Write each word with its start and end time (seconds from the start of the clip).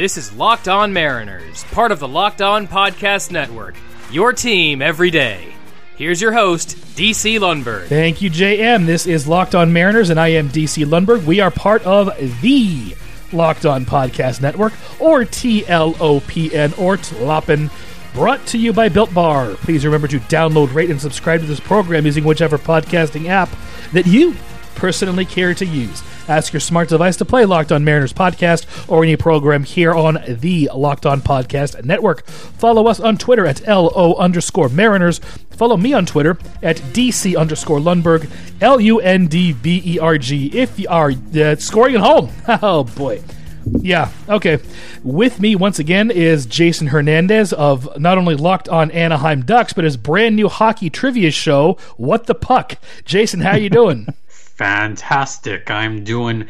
This 0.00 0.16
is 0.16 0.32
Locked 0.32 0.66
On 0.66 0.94
Mariners, 0.94 1.62
part 1.72 1.92
of 1.92 1.98
the 1.98 2.08
Locked 2.08 2.40
On 2.40 2.66
Podcast 2.66 3.30
Network. 3.30 3.74
Your 4.10 4.32
team 4.32 4.80
every 4.80 5.10
day. 5.10 5.52
Here's 5.94 6.22
your 6.22 6.32
host, 6.32 6.70
DC 6.96 7.38
Lundberg. 7.38 7.88
Thank 7.88 8.22
you, 8.22 8.30
JM. 8.30 8.86
This 8.86 9.06
is 9.06 9.28
Locked 9.28 9.54
On 9.54 9.74
Mariners, 9.74 10.08
and 10.08 10.18
I 10.18 10.28
am 10.28 10.48
DC 10.48 10.86
Lundberg. 10.86 11.24
We 11.24 11.40
are 11.40 11.50
part 11.50 11.82
of 11.82 12.08
the 12.40 12.96
Locked 13.30 13.66
On 13.66 13.84
Podcast 13.84 14.40
Network, 14.40 14.72
or 14.98 15.26
TLOPN, 15.26 16.78
or 16.78 16.96
TLOPN, 16.96 17.70
brought 18.14 18.46
to 18.46 18.56
you 18.56 18.72
by 18.72 18.88
Built 18.88 19.12
Bar. 19.12 19.50
Please 19.56 19.84
remember 19.84 20.08
to 20.08 20.18
download, 20.20 20.72
rate, 20.72 20.88
and 20.88 20.98
subscribe 20.98 21.42
to 21.42 21.46
this 21.46 21.60
program 21.60 22.06
using 22.06 22.24
whichever 22.24 22.56
podcasting 22.56 23.28
app 23.28 23.50
that 23.92 24.06
you 24.06 24.34
personally 24.76 25.26
care 25.26 25.52
to 25.52 25.66
use. 25.66 26.02
Ask 26.30 26.52
your 26.52 26.60
smart 26.60 26.88
device 26.88 27.16
to 27.16 27.24
play 27.24 27.44
Locked 27.44 27.72
On 27.72 27.82
Mariners 27.82 28.12
podcast 28.12 28.88
or 28.88 29.02
any 29.02 29.16
program 29.16 29.64
here 29.64 29.92
on 29.92 30.22
the 30.28 30.70
Locked 30.72 31.04
On 31.04 31.20
Podcast 31.20 31.84
Network. 31.84 32.24
Follow 32.24 32.86
us 32.86 33.00
on 33.00 33.18
Twitter 33.18 33.46
at 33.46 33.66
LO 33.66 34.14
underscore 34.14 34.68
Mariners. 34.68 35.18
Follow 35.50 35.76
me 35.76 35.92
on 35.92 36.06
Twitter 36.06 36.38
at 36.62 36.76
DC 36.76 37.36
underscore 37.36 37.80
Lundberg, 37.80 38.30
L 38.60 38.80
U 38.80 39.00
N 39.00 39.26
D 39.26 39.52
B 39.52 39.82
E 39.84 39.98
R 39.98 40.18
G. 40.18 40.56
If 40.56 40.78
you 40.78 40.86
are 40.88 41.10
uh, 41.10 41.56
scoring 41.56 41.96
at 41.96 42.00
home, 42.00 42.30
oh 42.62 42.84
boy. 42.84 43.20
Yeah, 43.66 44.12
okay. 44.28 44.60
With 45.02 45.40
me 45.40 45.56
once 45.56 45.80
again 45.80 46.12
is 46.12 46.46
Jason 46.46 46.86
Hernandez 46.86 47.52
of 47.52 47.98
not 48.00 48.18
only 48.18 48.36
Locked 48.36 48.68
On 48.68 48.92
Anaheim 48.92 49.42
Ducks, 49.42 49.72
but 49.72 49.82
his 49.82 49.96
brand 49.96 50.36
new 50.36 50.48
hockey 50.48 50.90
trivia 50.90 51.32
show, 51.32 51.76
What 51.96 52.26
the 52.26 52.36
Puck. 52.36 52.76
Jason, 53.04 53.40
how 53.40 53.56
you 53.56 53.68
doing? 53.68 54.06
Fantastic. 54.60 55.70
I'm 55.70 56.04
doing 56.04 56.46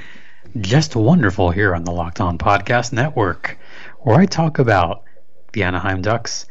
just 0.60 0.96
wonderful 0.96 1.52
here 1.52 1.76
on 1.76 1.84
the 1.84 1.92
Locked 1.92 2.20
On 2.20 2.38
Podcast 2.38 2.92
Network, 2.92 3.56
where 4.00 4.18
I 4.18 4.26
talk 4.26 4.58
about 4.58 5.04
the 5.52 5.62
Anaheim 5.62 6.02
Ducks. 6.02 6.46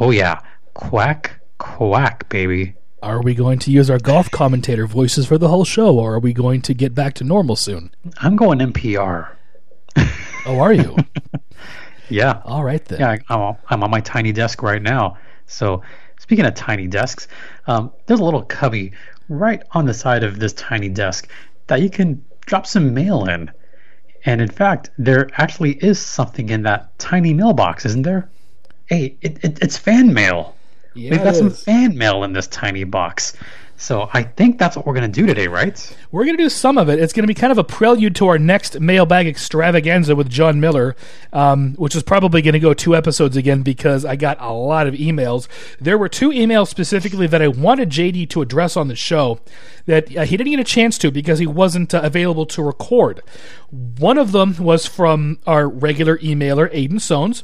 Oh, 0.00 0.10
yeah. 0.10 0.40
Quack, 0.72 1.38
quack, 1.58 2.30
baby. 2.30 2.76
Are 3.02 3.20
we 3.20 3.34
going 3.34 3.58
to 3.58 3.70
use 3.70 3.90
our 3.90 3.98
golf 3.98 4.30
commentator 4.30 4.86
voices 4.86 5.26
for 5.26 5.36
the 5.36 5.48
whole 5.48 5.66
show, 5.66 5.98
or 5.98 6.14
are 6.14 6.18
we 6.18 6.32
going 6.32 6.62
to 6.62 6.72
get 6.72 6.94
back 6.94 7.12
to 7.16 7.24
normal 7.24 7.56
soon? 7.56 7.90
I'm 8.22 8.34
going 8.34 8.60
NPR. 8.60 9.32
oh, 10.46 10.60
are 10.60 10.72
you? 10.72 10.96
yeah. 12.08 12.40
All 12.46 12.64
right, 12.64 12.82
then. 12.86 13.00
Yeah, 13.00 13.16
I'm, 13.28 13.56
I'm 13.68 13.84
on 13.84 13.90
my 13.90 14.00
tiny 14.00 14.32
desk 14.32 14.62
right 14.62 14.80
now. 14.80 15.18
So, 15.44 15.82
speaking 16.18 16.46
of 16.46 16.54
tiny 16.54 16.86
desks, 16.86 17.28
um, 17.66 17.92
there's 18.06 18.20
a 18.20 18.24
little 18.24 18.44
cubby 18.44 18.94
right 19.38 19.62
on 19.72 19.86
the 19.86 19.94
side 19.94 20.22
of 20.22 20.38
this 20.38 20.52
tiny 20.52 20.88
desk 20.88 21.28
that 21.66 21.80
you 21.80 21.90
can 21.90 22.22
drop 22.46 22.66
some 22.66 22.94
mail 22.94 23.24
in. 23.24 23.50
And 24.24 24.40
in 24.40 24.48
fact, 24.48 24.90
there 24.98 25.28
actually 25.34 25.72
is 25.84 25.98
something 26.00 26.48
in 26.48 26.62
that 26.62 26.96
tiny 26.98 27.34
mailbox, 27.34 27.84
isn't 27.86 28.02
there? 28.02 28.28
Hey, 28.86 29.16
it, 29.20 29.42
it, 29.42 29.58
it's 29.60 29.76
fan 29.76 30.12
mail. 30.12 30.54
Yeah, 30.94 31.12
We've 31.12 31.24
got 31.24 31.34
some 31.34 31.50
fan 31.50 31.96
mail 31.96 32.22
in 32.22 32.32
this 32.32 32.46
tiny 32.48 32.84
box. 32.84 33.34
So 33.82 34.08
I 34.12 34.22
think 34.22 34.60
that's 34.60 34.76
what 34.76 34.86
we're 34.86 34.94
going 34.94 35.10
to 35.10 35.20
do 35.20 35.26
today, 35.26 35.48
right? 35.48 35.96
We're 36.12 36.24
going 36.24 36.36
to 36.36 36.42
do 36.44 36.48
some 36.48 36.78
of 36.78 36.88
it. 36.88 37.00
It's 37.00 37.12
going 37.12 37.24
to 37.24 37.26
be 37.26 37.34
kind 37.34 37.50
of 37.50 37.58
a 37.58 37.64
prelude 37.64 38.14
to 38.16 38.28
our 38.28 38.38
next 38.38 38.78
mailbag 38.78 39.26
extravaganza 39.26 40.14
with 40.14 40.30
John 40.30 40.60
Miller, 40.60 40.94
um, 41.32 41.74
which 41.74 41.96
is 41.96 42.04
probably 42.04 42.42
going 42.42 42.52
to 42.52 42.60
go 42.60 42.74
two 42.74 42.94
episodes 42.94 43.36
again 43.36 43.62
because 43.62 44.04
I 44.04 44.14
got 44.14 44.40
a 44.40 44.52
lot 44.52 44.86
of 44.86 44.94
emails. 44.94 45.48
There 45.80 45.98
were 45.98 46.08
two 46.08 46.30
emails 46.30 46.68
specifically 46.68 47.26
that 47.26 47.42
I 47.42 47.48
wanted 47.48 47.90
JD 47.90 48.30
to 48.30 48.42
address 48.42 48.76
on 48.76 48.86
the 48.86 48.94
show 48.94 49.40
that 49.86 50.16
uh, 50.16 50.24
he 50.24 50.36
didn't 50.36 50.50
get 50.50 50.60
a 50.60 50.64
chance 50.64 50.98
to 50.98 51.10
because 51.10 51.38
he 51.38 51.46
wasn't 51.46 51.94
uh, 51.94 52.00
available 52.02 52.46
to 52.46 52.62
record. 52.62 53.20
One 53.70 54.18
of 54.18 54.32
them 54.32 54.56
was 54.58 54.86
from 54.86 55.38
our 55.46 55.68
regular 55.68 56.18
emailer, 56.18 56.72
Aiden 56.74 56.94
Sones, 56.94 57.42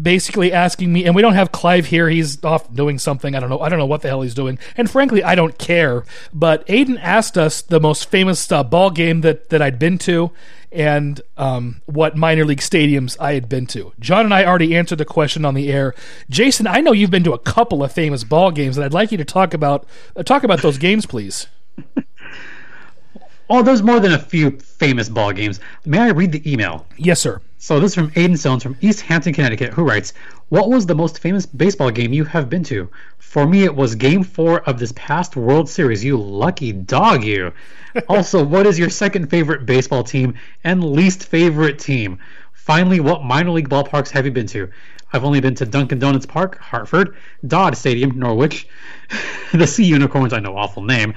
basically 0.00 0.52
asking 0.52 0.92
me, 0.92 1.04
and 1.04 1.14
we 1.14 1.22
don't 1.22 1.34
have 1.34 1.52
Clive 1.52 1.86
here. 1.86 2.08
He's 2.08 2.42
off 2.44 2.72
doing 2.72 2.98
something. 2.98 3.34
I 3.34 3.40
don't 3.40 3.50
know. 3.50 3.60
I 3.60 3.68
don't 3.68 3.78
know 3.78 3.86
what 3.86 4.02
the 4.02 4.08
hell 4.08 4.22
he's 4.22 4.34
doing. 4.34 4.58
And 4.76 4.90
frankly, 4.90 5.22
I 5.22 5.34
don't 5.34 5.58
care. 5.58 6.04
But 6.32 6.66
Aiden 6.66 6.98
asked 7.00 7.36
us 7.36 7.62
the 7.62 7.80
most 7.80 8.10
famous 8.10 8.50
uh, 8.50 8.64
ball 8.64 8.90
game 8.90 9.20
that, 9.20 9.50
that 9.50 9.60
I'd 9.60 9.78
been 9.78 9.98
to 9.98 10.32
and 10.72 11.20
um, 11.36 11.80
what 11.86 12.16
minor 12.16 12.44
league 12.44 12.60
stadiums 12.60 13.16
I 13.18 13.32
had 13.34 13.48
been 13.48 13.66
to. 13.68 13.92
John 13.98 14.24
and 14.24 14.34
I 14.34 14.44
already 14.44 14.76
answered 14.76 14.98
the 14.98 15.04
question 15.04 15.44
on 15.44 15.54
the 15.54 15.72
air. 15.72 15.94
Jason, 16.28 16.66
I 16.66 16.80
know 16.80 16.92
you've 16.92 17.10
been 17.10 17.24
to 17.24 17.32
a 17.32 17.38
couple 17.38 17.82
of 17.82 17.92
famous 17.92 18.24
ball 18.24 18.50
games, 18.50 18.76
and 18.76 18.84
I'd 18.84 18.92
like 18.92 19.10
you 19.12 19.18
to 19.18 19.24
talk 19.24 19.54
about 19.54 19.86
uh, 20.14 20.22
talk 20.22 20.44
about 20.44 20.62
those 20.62 20.78
games, 20.78 21.06
please. 21.06 21.46
oh, 23.50 23.62
there's 23.62 23.82
more 23.82 24.00
than 24.00 24.12
a 24.12 24.18
few 24.18 24.52
famous 24.52 25.08
ball 25.08 25.32
games. 25.32 25.60
May 25.84 25.98
I 25.98 26.10
read 26.10 26.32
the 26.32 26.50
email? 26.50 26.86
Yes, 26.96 27.20
sir. 27.20 27.40
So 27.58 27.80
this 27.80 27.92
is 27.92 27.94
from 27.94 28.10
Aiden 28.12 28.38
Stones 28.38 28.62
from 28.62 28.76
East 28.80 29.00
Hampton, 29.00 29.32
Connecticut, 29.32 29.72
who 29.72 29.82
writes, 29.82 30.12
What 30.50 30.68
was 30.70 30.86
the 30.86 30.94
most 30.94 31.18
famous 31.18 31.46
baseball 31.46 31.90
game 31.90 32.12
you 32.12 32.24
have 32.24 32.48
been 32.48 32.62
to? 32.64 32.88
For 33.18 33.46
me, 33.46 33.64
it 33.64 33.74
was 33.74 33.94
game 33.94 34.22
four 34.22 34.60
of 34.68 34.78
this 34.78 34.92
past 34.94 35.36
World 35.36 35.68
Series. 35.68 36.04
You 36.04 36.16
lucky 36.16 36.72
dog, 36.72 37.24
you. 37.24 37.52
also, 38.08 38.44
what 38.44 38.66
is 38.66 38.78
your 38.78 38.90
second 38.90 39.28
favorite 39.28 39.66
baseball 39.66 40.04
team 40.04 40.34
and 40.64 40.84
least 40.84 41.24
favorite 41.24 41.78
team? 41.78 42.18
Finally, 42.52 43.00
what 43.00 43.24
minor 43.24 43.50
league 43.50 43.68
ballparks 43.68 44.10
have 44.10 44.26
you 44.26 44.32
been 44.32 44.46
to? 44.46 44.68
I've 45.12 45.24
only 45.24 45.40
been 45.40 45.54
to 45.56 45.66
Dunkin' 45.66 45.98
Donuts 45.98 46.26
Park, 46.26 46.58
Hartford, 46.58 47.16
Dodd 47.46 47.76
Stadium, 47.76 48.18
Norwich, 48.18 48.68
the 49.52 49.66
Sea 49.66 49.84
Unicorns, 49.84 50.32
I 50.32 50.40
know, 50.40 50.56
awful 50.56 50.82
name, 50.82 51.14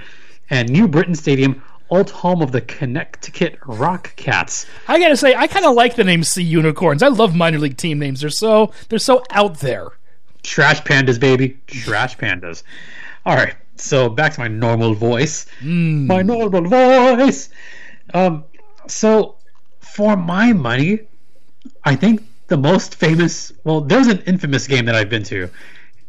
and 0.49 0.69
New 0.69 0.87
Britain 0.87 1.15
Stadium, 1.15 1.61
old 1.89 2.09
home 2.09 2.41
of 2.41 2.51
the 2.51 2.61
Connecticut 2.61 3.57
Rock 3.65 4.15
Cats. 4.15 4.65
I 4.87 4.99
gotta 4.99 5.17
say, 5.17 5.35
I 5.35 5.47
kind 5.47 5.65
of 5.65 5.75
like 5.75 5.95
the 5.95 6.03
name 6.03 6.23
Sea 6.23 6.43
Unicorns. 6.43 7.03
I 7.03 7.07
love 7.07 7.35
minor 7.35 7.59
league 7.59 7.77
team 7.77 7.99
names. 7.99 8.21
They're 8.21 8.29
so 8.29 8.71
they're 8.89 8.99
so 8.99 9.23
out 9.31 9.59
there. 9.59 9.89
Trash 10.43 10.81
pandas, 10.83 11.19
baby. 11.19 11.59
Trash 11.67 12.17
pandas. 12.17 12.63
All 13.25 13.35
right. 13.35 13.55
So 13.75 14.09
back 14.09 14.33
to 14.33 14.39
my 14.41 14.47
normal 14.47 14.93
voice. 14.93 15.45
Mm. 15.61 16.07
My 16.07 16.21
normal 16.21 16.63
voice. 16.67 17.49
Um. 18.13 18.45
So 18.87 19.35
for 19.79 20.15
my 20.17 20.53
money, 20.53 21.01
I 21.83 21.95
think 21.95 22.23
the 22.47 22.57
most 22.57 22.95
famous. 22.95 23.51
Well, 23.63 23.81
there's 23.81 24.07
an 24.07 24.19
infamous 24.25 24.67
game 24.67 24.85
that 24.85 24.95
I've 24.95 25.09
been 25.09 25.23
to, 25.23 25.49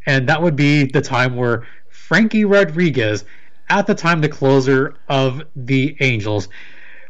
and 0.07 0.29
that 0.29 0.43
would 0.43 0.57
be 0.57 0.85
the 0.85 1.01
time 1.01 1.37
where 1.37 1.67
Frankie 1.91 2.45
Rodriguez 2.45 3.25
at 3.71 3.87
the 3.87 3.95
time 3.95 4.21
the 4.21 4.29
closer 4.29 4.95
of 5.09 5.43
the 5.57 5.97
Angels, 6.01 6.49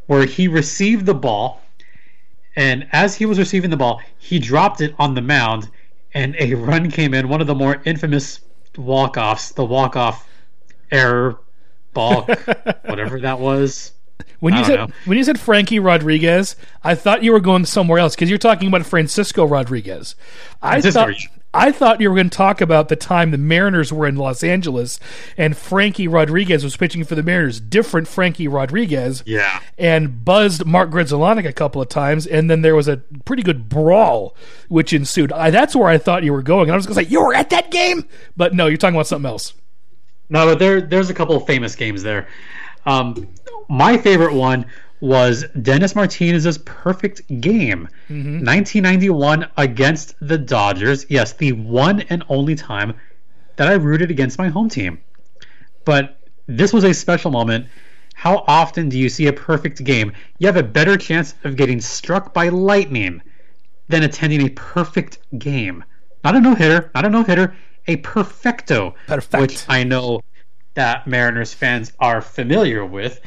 where 0.06 0.26
he 0.26 0.46
received 0.46 1.06
the 1.06 1.14
ball, 1.14 1.60
and 2.54 2.86
as 2.92 3.16
he 3.16 3.26
was 3.26 3.38
receiving 3.38 3.70
the 3.70 3.76
ball, 3.76 4.00
he 4.18 4.38
dropped 4.38 4.80
it 4.80 4.94
on 4.98 5.14
the 5.14 5.22
mound, 5.22 5.70
and 6.14 6.36
a 6.38 6.54
run 6.54 6.90
came 6.90 7.14
in. 7.14 7.28
One 7.28 7.40
of 7.40 7.46
the 7.46 7.54
more 7.54 7.80
infamous 7.84 8.40
walk 8.76 9.16
offs, 9.16 9.52
the 9.52 9.64
walk 9.64 9.96
off 9.96 10.28
error 10.90 11.40
balk, 11.94 12.28
whatever 12.84 13.20
that 13.20 13.40
was. 13.40 13.92
When 14.40 14.54
you 14.54 14.64
said 14.64 14.76
know. 14.76 14.88
when 15.04 15.16
you 15.16 15.24
said 15.24 15.38
Frankie 15.40 15.78
Rodriguez, 15.78 16.56
I 16.82 16.94
thought 16.94 17.22
you 17.22 17.32
were 17.32 17.40
going 17.40 17.64
somewhere 17.64 17.98
else 17.98 18.14
because 18.14 18.28
you're 18.28 18.38
talking 18.38 18.68
about 18.68 18.84
Francisco 18.84 19.44
Rodriguez. 19.44 20.14
I 20.62 20.80
thought 20.80 21.14
I 21.52 21.72
thought 21.72 22.00
you 22.00 22.08
were 22.08 22.14
going 22.14 22.30
to 22.30 22.36
talk 22.36 22.60
about 22.60 22.88
the 22.88 22.96
time 22.96 23.32
the 23.32 23.38
Mariners 23.38 23.92
were 23.92 24.06
in 24.06 24.14
Los 24.14 24.44
Angeles 24.44 25.00
and 25.36 25.56
Frankie 25.56 26.06
Rodriguez 26.06 26.62
was 26.62 26.76
pitching 26.76 27.02
for 27.02 27.16
the 27.16 27.24
Mariners, 27.24 27.58
different 27.58 28.06
Frankie 28.06 28.46
Rodriguez. 28.46 29.24
Yeah. 29.26 29.60
And 29.76 30.24
buzzed 30.24 30.64
Mark 30.64 30.90
Grudzielanek 30.90 31.46
a 31.46 31.52
couple 31.52 31.82
of 31.82 31.88
times, 31.88 32.26
and 32.26 32.48
then 32.48 32.62
there 32.62 32.76
was 32.76 32.86
a 32.86 32.98
pretty 33.24 33.42
good 33.42 33.68
brawl 33.68 34.36
which 34.68 34.92
ensued. 34.92 35.32
I, 35.32 35.50
that's 35.50 35.74
where 35.74 35.88
I 35.88 35.98
thought 35.98 36.22
you 36.22 36.32
were 36.32 36.42
going. 36.42 36.64
And 36.64 36.72
I 36.72 36.76
was 36.76 36.86
going 36.86 36.98
to 36.98 37.04
say, 37.04 37.10
you 37.10 37.20
were 37.20 37.34
at 37.34 37.50
that 37.50 37.72
game? 37.72 38.04
But 38.36 38.54
no, 38.54 38.68
you're 38.68 38.76
talking 38.76 38.94
about 38.94 39.08
something 39.08 39.28
else. 39.28 39.52
No, 40.28 40.46
but 40.46 40.60
there, 40.60 40.80
there's 40.80 41.10
a 41.10 41.14
couple 41.14 41.34
of 41.34 41.46
famous 41.46 41.74
games 41.74 42.04
there. 42.04 42.28
Um, 42.86 43.28
my 43.68 43.98
favorite 43.98 44.34
one 44.34 44.66
was 45.00 45.44
Dennis 45.62 45.94
Martinez's 45.94 46.58
perfect 46.58 47.26
game. 47.40 47.88
Mm-hmm. 48.08 48.44
1991 48.44 49.48
against 49.56 50.14
the 50.20 50.38
Dodgers. 50.38 51.06
Yes, 51.08 51.32
the 51.32 51.52
one 51.52 52.00
and 52.02 52.22
only 52.28 52.54
time 52.54 52.94
that 53.56 53.68
I 53.68 53.74
rooted 53.74 54.10
against 54.10 54.38
my 54.38 54.48
home 54.48 54.68
team. 54.68 55.00
But 55.84 56.18
this 56.46 56.72
was 56.72 56.84
a 56.84 56.94
special 56.94 57.30
moment. 57.30 57.66
How 58.14 58.44
often 58.46 58.88
do 58.88 58.98
you 58.98 59.08
see 59.08 59.28
a 59.28 59.32
perfect 59.32 59.82
game? 59.82 60.12
You 60.38 60.46
have 60.46 60.56
a 60.56 60.62
better 60.62 60.96
chance 60.96 61.34
of 61.44 61.56
getting 61.56 61.80
struck 61.80 62.34
by 62.34 62.48
lightning 62.48 63.22
than 63.88 64.02
attending 64.02 64.42
a 64.42 64.50
perfect 64.50 65.18
game. 65.38 65.84
Not 66.22 66.36
a 66.36 66.40
no 66.40 66.54
hitter, 66.54 66.90
not 66.94 67.06
a 67.06 67.10
no 67.10 67.22
hitter, 67.22 67.56
a 67.86 67.96
perfecto. 67.96 68.94
Perfect. 69.06 69.40
Which 69.40 69.64
I 69.68 69.84
know 69.84 70.20
that 70.74 71.06
Mariners 71.06 71.52
fans 71.52 71.92
are 71.98 72.20
familiar 72.20 72.84
with 72.84 73.20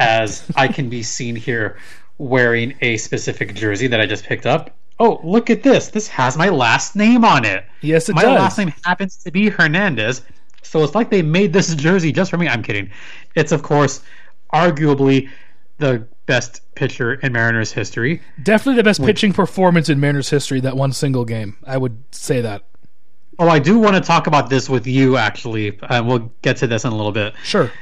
as 0.00 0.50
I 0.56 0.66
can 0.66 0.88
be 0.88 1.02
seen 1.02 1.36
here 1.36 1.78
wearing 2.18 2.76
a 2.80 2.96
specific 2.96 3.54
jersey 3.54 3.86
that 3.86 4.00
I 4.00 4.06
just 4.06 4.24
picked 4.24 4.46
up. 4.46 4.74
Oh, 4.98 5.20
look 5.22 5.48
at 5.48 5.62
this. 5.62 5.88
This 5.88 6.08
has 6.08 6.36
my 6.36 6.48
last 6.48 6.96
name 6.96 7.24
on 7.24 7.44
it. 7.44 7.64
Yes, 7.80 8.08
it 8.08 8.14
my 8.14 8.22
does. 8.22 8.34
My 8.34 8.40
last 8.40 8.58
name 8.58 8.74
happens 8.84 9.16
to 9.18 9.30
be 9.30 9.48
Hernandez. 9.48 10.22
So 10.62 10.82
it's 10.84 10.94
like 10.94 11.10
they 11.10 11.22
made 11.22 11.52
this 11.52 11.74
jersey 11.74 12.12
just 12.12 12.30
for 12.30 12.36
me. 12.36 12.48
I'm 12.48 12.62
kidding. 12.62 12.90
It's, 13.34 13.52
of 13.52 13.62
course, 13.62 14.02
arguably 14.52 15.28
the 15.78 16.06
best 16.26 16.62
pitcher 16.74 17.14
in 17.14 17.32
Mariners 17.32 17.72
history. 17.72 18.20
Definitely 18.42 18.76
the 18.76 18.84
best 18.84 19.02
pitching 19.02 19.32
performance 19.32 19.88
in 19.88 20.00
Mariners 20.00 20.30
history. 20.30 20.60
That 20.60 20.76
one 20.76 20.92
single 20.92 21.24
game, 21.24 21.56
I 21.66 21.76
would 21.76 22.02
say 22.10 22.40
that. 22.42 22.64
Oh, 23.38 23.48
I 23.48 23.58
do 23.58 23.78
want 23.78 23.96
to 23.96 24.02
talk 24.02 24.26
about 24.26 24.50
this 24.50 24.68
with 24.68 24.86
you. 24.86 25.16
Actually, 25.16 25.80
uh, 25.80 26.04
we'll 26.04 26.30
get 26.42 26.58
to 26.58 26.66
this 26.66 26.84
in 26.84 26.92
a 26.92 26.96
little 26.96 27.12
bit. 27.12 27.34
Sure. 27.42 27.72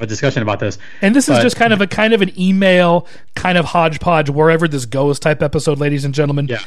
A 0.00 0.06
discussion 0.06 0.42
about 0.42 0.58
this. 0.58 0.78
And 1.02 1.14
this 1.14 1.28
is 1.28 1.38
just 1.38 1.56
kind 1.56 1.72
of 1.72 1.80
a 1.80 1.86
kind 1.86 2.12
of 2.12 2.22
an 2.22 2.38
email, 2.38 3.06
kind 3.34 3.56
of 3.56 3.66
hodgepodge, 3.66 4.28
wherever 4.28 4.66
this 4.66 4.86
goes 4.86 5.20
type 5.20 5.42
episode, 5.42 5.78
ladies 5.78 6.04
and 6.04 6.14
gentlemen. 6.14 6.48
Yeah. 6.48 6.60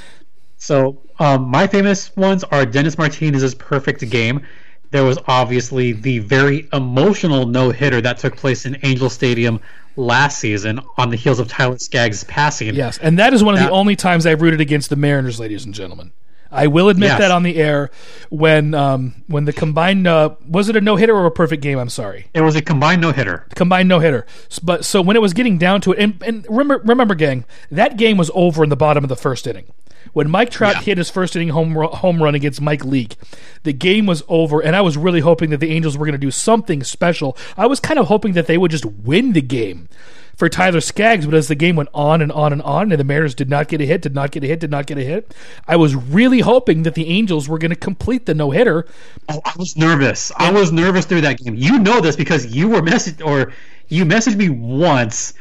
So 0.57 1.01
um, 1.19 1.49
my 1.49 1.67
famous 1.67 2.15
ones 2.15 2.43
are 2.45 2.65
Dennis 2.65 2.97
Martinez's 2.97 3.55
perfect 3.55 4.07
game. 4.09 4.45
There 4.91 5.03
was 5.03 5.17
obviously 5.27 5.93
the 5.93 6.19
very 6.19 6.67
emotional 6.71 7.45
no 7.45 7.71
hitter 7.71 7.99
that 8.01 8.17
took 8.17 8.35
place 8.37 8.65
in 8.65 8.77
Angel 8.83 9.09
Stadium 9.09 9.59
last 9.95 10.39
season 10.39 10.79
on 10.97 11.09
the 11.09 11.15
heels 11.15 11.39
of 11.39 11.47
Tyler 11.47 11.77
Skaggs' 11.77 12.23
passing. 12.25 12.75
Yes, 12.75 12.97
and 12.97 13.17
that 13.19 13.33
is 13.33 13.43
one 13.43 13.55
of 13.55 13.59
the 13.61 13.71
only 13.71 13.95
times 13.95 14.25
I've 14.25 14.41
rooted 14.41 14.61
against 14.61 14.89
the 14.89 14.95
Mariners, 14.95 15.39
ladies 15.39 15.65
and 15.65 15.73
gentlemen. 15.73 16.11
I 16.51 16.67
will 16.67 16.89
admit 16.89 17.07
Yes. 17.09 17.19
that 17.19 17.31
on 17.31 17.43
the 17.43 17.55
air 17.55 17.91
when 18.29 18.73
um, 18.73 19.15
when 19.27 19.45
the 19.45 19.53
combined 19.53 20.05
uh, 20.07 20.35
was 20.47 20.67
it 20.69 20.75
a 20.75 20.81
no 20.81 20.95
hitter 20.97 21.15
or 21.15 21.25
a 21.25 21.31
perfect 21.31 21.63
game? 21.63 21.77
I'm 21.79 21.89
sorry, 21.89 22.27
It 22.33 22.41
was 22.41 22.55
a 22.55 22.61
combined 22.61 23.01
no 23.01 23.11
hitter. 23.11 23.45
combined 23.55 23.87
no 23.89 23.99
hitter. 23.99 24.25
But 24.61 24.83
so 24.85 25.01
when 25.01 25.15
it 25.15 25.21
was 25.21 25.33
getting 25.33 25.57
down 25.57 25.81
to 25.81 25.93
it, 25.93 25.99
and, 25.99 26.21
and 26.25 26.45
remember, 26.49 26.79
remember, 26.85 27.15
gang, 27.15 27.45
that 27.71 27.97
game 27.97 28.17
was 28.17 28.29
over 28.33 28.63
in 28.63 28.69
the 28.69 28.75
bottom 28.75 29.03
of 29.03 29.09
the 29.09 29.15
first 29.15 29.47
inning. 29.47 29.65
When 30.13 30.29
Mike 30.29 30.49
Trout 30.49 30.75
Yeah. 30.77 30.81
hit 30.81 30.97
his 30.97 31.09
first 31.09 31.35
inning 31.37 31.49
home 31.49 31.73
home 31.73 32.21
run 32.21 32.35
against 32.35 32.59
Mike 32.59 32.83
Leake, 32.83 33.15
the 33.63 33.71
game 33.71 34.05
was 34.05 34.23
over, 34.27 34.59
and 34.61 34.75
I 34.75 34.81
was 34.81 34.97
really 34.97 35.21
hoping 35.21 35.51
that 35.51 35.59
the 35.61 35.71
Angels 35.71 35.97
were 35.97 36.05
going 36.05 36.13
to 36.13 36.17
do 36.17 36.31
something 36.31 36.83
special. 36.83 37.37
I 37.55 37.65
was 37.67 37.79
kind 37.79 37.97
of 37.99 38.07
hoping 38.07 38.33
that 38.33 38.47
they 38.47 38.57
would 38.57 38.71
just 38.71 38.83
win 38.85 39.31
the 39.33 39.41
game 39.41 39.87
for 40.35 40.49
Tyler 40.49 40.81
Skaggs, 40.81 41.25
but 41.25 41.35
as 41.35 41.47
the 41.47 41.55
game 41.55 41.75
went 41.75 41.89
on 41.93 42.21
and 42.21 42.31
on 42.31 42.51
and 42.51 42.61
on, 42.63 42.91
and 42.91 42.99
the 42.99 43.03
Mariners 43.03 43.35
did 43.35 43.49
not 43.49 43.67
get 43.67 43.79
a 43.81 43.85
hit, 43.85 44.01
did 44.01 44.15
not 44.15 44.31
get 44.31 44.43
a 44.43 44.47
hit, 44.47 44.59
did 44.59 44.71
not 44.71 44.87
get 44.87 44.97
a 44.97 45.03
hit, 45.03 45.33
I 45.67 45.75
was 45.75 45.95
really 45.95 46.39
hoping 46.39 46.83
that 46.83 46.95
the 46.95 47.07
Angels 47.07 47.47
were 47.47 47.57
going 47.59 47.69
to 47.69 47.75
complete 47.75 48.25
the 48.25 48.33
no 48.33 48.51
hitter. 48.51 48.85
Oh, 49.29 49.41
I 49.45 49.53
was 49.57 49.77
nervous. 49.77 50.31
I 50.37 50.51
was 50.51 50.71
nervous 50.71 51.05
through 51.05 51.21
that 51.21 51.37
game. 51.37 51.55
You 51.55 51.79
know 51.79 52.01
this 52.01 52.15
because 52.15 52.45
you 52.47 52.69
were 52.69 52.81
messaged 52.81 53.23
or 53.25 53.53
you 53.87 54.05
messaged 54.05 54.35
me 54.37 54.49
once, 54.49 55.33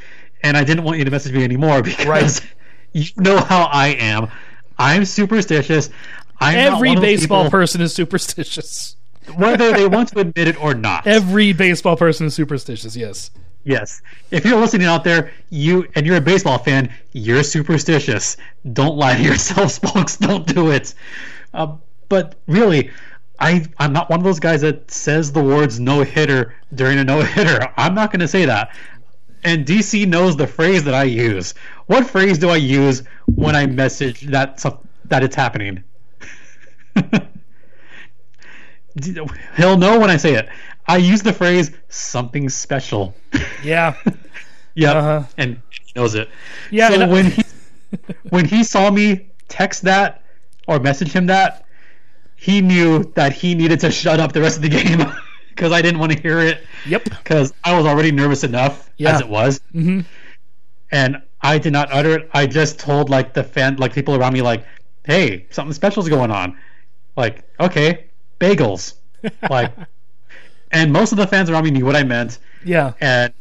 and 0.43 0.57
I 0.57 0.65
didn't 0.65 0.85
want 0.85 0.99
you 0.99 1.05
to 1.05 1.11
message 1.11 1.33
me 1.33 1.45
anymore 1.45 1.83
because 1.83 2.07
Right. 2.07 2.51
you 2.93 3.07
know 3.17 3.39
how 3.39 3.65
I 3.73 3.89
am. 3.99 4.29
I'm 4.79 5.05
superstitious. 5.05 5.91
I'm 6.41 6.57
Every 6.59 6.89
one 6.89 6.99
of 6.99 7.03
those 7.03 7.21
baseball 7.21 7.45
people- 7.45 7.59
person 7.59 7.81
is 7.83 7.95
superstitious. 7.95 8.97
whether 9.37 9.73
they 9.73 9.87
want 9.87 10.09
to 10.09 10.21
admit 10.21 10.49
it 10.49 10.61
or 10.63 10.75
not. 10.75 11.07
Every 11.07 11.53
baseball 11.53 11.97
person 11.97 12.27
is 12.27 12.35
superstitious. 12.35 12.97
Yes. 12.97 13.31
Yes. 13.65 14.01
If 14.31 14.45
you're 14.45 14.59
listening 14.59 14.87
out 14.87 15.05
there, 15.05 15.33
you 15.51 15.87
and 15.95 16.07
you're 16.07 16.17
a 16.17 16.21
baseball 16.21 16.59
fan, 16.59 16.93
you're 17.13 17.43
superstitious. 17.43 18.37
Don't 18.73 18.97
lie 18.97 19.17
to 19.17 19.23
yourselves, 19.23 19.79
folks. 19.93 20.17
Don't 20.17 20.47
do 20.47 20.71
it. 20.71 20.95
Uh, 21.53 21.77
but 22.09 22.37
really, 22.47 22.91
I 23.39 23.67
I'm 23.79 23.93
not 23.93 24.09
one 24.11 24.21
of 24.21 24.25
those 24.25 24.41
guys 24.41 24.63
that 24.63 24.91
says 24.91 25.33
the 25.33 25.43
words 25.43 25.79
no 25.79 26.03
hitter 26.03 26.55
during 26.75 26.99
a 26.99 27.05
no 27.05 27.21
hitter. 27.21 27.69
I'm 27.77 27.95
not 27.95 28.11
going 28.11 28.21
to 28.21 28.29
say 28.29 28.47
that. 28.47 28.75
And 29.43 29.65
DC 29.67 30.07
knows 30.07 30.37
the 30.37 30.47
phrase 30.47 30.85
that 30.85 30.95
I 30.95 31.05
use. 31.05 31.55
What 31.87 32.07
phrase 32.07 32.39
do 32.39 32.51
I 32.51 32.57
use 32.57 33.03
when 33.27 33.57
I 33.57 33.67
message 33.67 34.23
that 34.23 34.65
that 35.07 35.23
it's 35.23 35.37
happening? 35.37 35.85
He'll 39.57 39.77
know 39.77 39.99
when 39.99 40.11
I 40.11 40.17
say 40.17 40.35
it. 40.35 40.49
I 40.87 40.97
use 40.97 41.23
the 41.23 41.33
phrase 41.33 41.71
something 41.89 42.49
special. 42.49 43.15
Yeah. 43.63 43.95
yeah. 44.75 44.93
Uh-huh. 44.93 45.23
And 45.37 45.61
he 45.71 45.93
knows 45.95 46.15
it. 46.15 46.29
Yeah, 46.71 46.89
So 46.89 47.07
when 47.09 47.27
he 47.31 47.43
when 48.31 48.45
he 48.47 48.65
saw 48.65 48.91
me 48.91 49.29
text 49.49 49.83
that 49.83 50.23
or 50.67 50.79
message 50.81 51.13
him 51.13 51.27
that, 51.27 51.65
he 52.37 52.61
knew 52.63 53.05
that 53.17 53.33
he 53.35 53.55
needed 53.55 53.81
to 53.81 53.91
shut 53.91 54.19
up 54.19 54.33
the 54.33 54.41
rest 54.41 54.57
of 54.57 54.63
the 54.63 54.71
game 54.71 55.05
because 55.51 55.73
I 55.73 55.83
didn't 55.83 56.01
want 56.01 56.13
to 56.13 56.19
hear 56.21 56.39
it 56.41 56.65
Yep. 56.87 57.05
because 57.05 57.53
I 57.63 57.77
was 57.77 57.85
already 57.85 58.13
nervous 58.13 58.45
enough 58.45 58.89
Yeah. 58.97 59.15
as 59.15 59.21
it 59.21 59.29
was. 59.29 59.61
Mhm. 59.75 60.07
And 60.91 61.21
I 61.43 61.59
did 61.59 61.73
not 61.75 61.89
utter 61.93 62.17
it. 62.17 62.31
I 62.33 62.47
just 62.47 62.79
told 62.79 63.11
like 63.11 63.35
the 63.35 63.45
fan, 63.45 63.77
like 63.77 63.93
people 63.93 64.15
around 64.15 64.33
me, 64.33 64.41
like, 64.43 64.65
"Hey, 65.05 65.47
something 65.51 65.75
special's 65.75 66.09
going 66.09 66.31
on." 66.31 66.57
Like, 67.17 67.45
okay, 67.61 68.07
bagels. 68.41 68.95
Like, 69.51 69.73
and 70.73 70.93
most 70.93 71.13
of 71.13 71.19
the 71.19 71.27
fans 71.27 71.51
around 71.51 71.65
me 71.65 71.71
knew 71.71 71.85
what 71.85 71.97
I 71.97 72.03
meant 72.05 72.39
Yeah. 72.65 72.93
and 73.01 73.33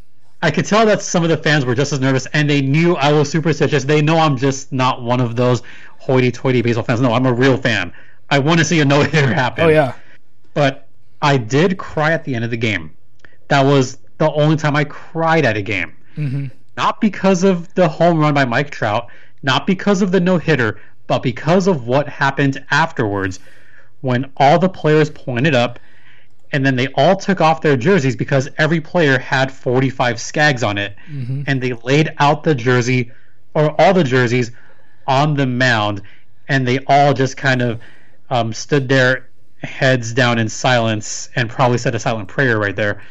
I 0.41 0.51
could 0.51 0.65
tell 0.65 0.85
that 0.85 1.01
some 1.01 1.23
of 1.23 1.29
the 1.29 1.35
fans 1.37 1.65
were 1.65 1.75
just 1.75 1.91
as 1.91 1.99
nervous, 1.99 2.25
and 2.27 2.49
they 2.49 2.61
knew 2.61 2.95
I 2.95 3.11
was 3.11 3.29
superstitious. 3.29 3.83
They 3.83 4.01
know 4.01 4.17
I'm 4.17 4.37
just 4.37 4.71
not 4.71 5.01
one 5.01 5.19
of 5.19 5.35
those 5.35 5.61
hoity-toity 5.97 6.61
baseball 6.61 6.85
fans. 6.85 7.01
No, 7.01 7.11
I'm 7.11 7.25
a 7.25 7.33
real 7.33 7.57
fan. 7.57 7.91
I 8.29 8.39
want 8.39 8.59
to 8.59 8.65
see 8.65 8.79
a 8.79 8.85
no-hitter 8.85 9.33
happen. 9.43 9.65
Oh 9.65 9.67
yeah. 9.67 9.93
But 10.53 10.87
I 11.21 11.35
did 11.35 11.77
cry 11.77 12.13
at 12.13 12.23
the 12.23 12.35
end 12.35 12.45
of 12.45 12.51
the 12.51 12.57
game. 12.57 12.95
That 13.49 13.63
was 13.65 13.97
the 14.17 14.31
only 14.31 14.55
time 14.55 14.77
I 14.77 14.85
cried 14.85 15.43
at 15.43 15.57
a 15.57 15.61
game. 15.61 15.93
hmm 16.15 16.45
Not 16.77 17.01
because 17.01 17.43
of 17.43 17.73
the 17.73 17.89
home 17.89 18.17
run 18.17 18.33
by 18.33 18.45
Mike 18.45 18.69
Trout, 18.69 19.07
not 19.43 19.67
because 19.67 20.01
of 20.01 20.11
the 20.11 20.21
no-hitter, 20.21 20.79
but 21.07 21.19
because 21.21 21.67
of 21.67 21.85
what 21.85 22.07
happened 22.07 22.63
afterwards 22.71 23.39
when 24.01 24.31
all 24.37 24.57
the 24.57 24.69
players 24.69 25.09
pointed 25.09 25.53
up 25.53 25.79
and 26.51 26.65
then 26.65 26.75
they 26.75 26.87
all 26.95 27.15
took 27.15 27.41
off 27.41 27.61
their 27.61 27.77
jerseys 27.77 28.15
because 28.15 28.49
every 28.57 28.81
player 28.81 29.19
had 29.19 29.51
45 29.51 30.19
Skaggs 30.19 30.63
on 30.63 30.77
it. 30.77 30.95
And 31.47 31.61
they 31.61 31.73
laid 31.73 32.13
out 32.17 32.43
the 32.43 32.55
jersey 32.55 33.11
or 33.53 33.79
all 33.79 33.93
the 33.93 34.03
jerseys 34.03 34.51
on 35.07 35.35
the 35.35 35.45
mound. 35.45 36.01
And 36.47 36.67
they 36.67 36.79
all 36.87 37.13
just 37.13 37.37
kind 37.37 37.61
of 37.61 37.79
um, 38.29 38.53
stood 38.53 38.89
there 38.89 39.29
heads 39.61 40.13
down 40.13 40.39
in 40.39 40.47
silence 40.49 41.29
and 41.35 41.49
probably 41.49 41.77
said 41.77 41.93
a 41.93 41.99
silent 41.99 42.27
prayer 42.27 42.57
right 42.57 42.75
there. 42.75 43.01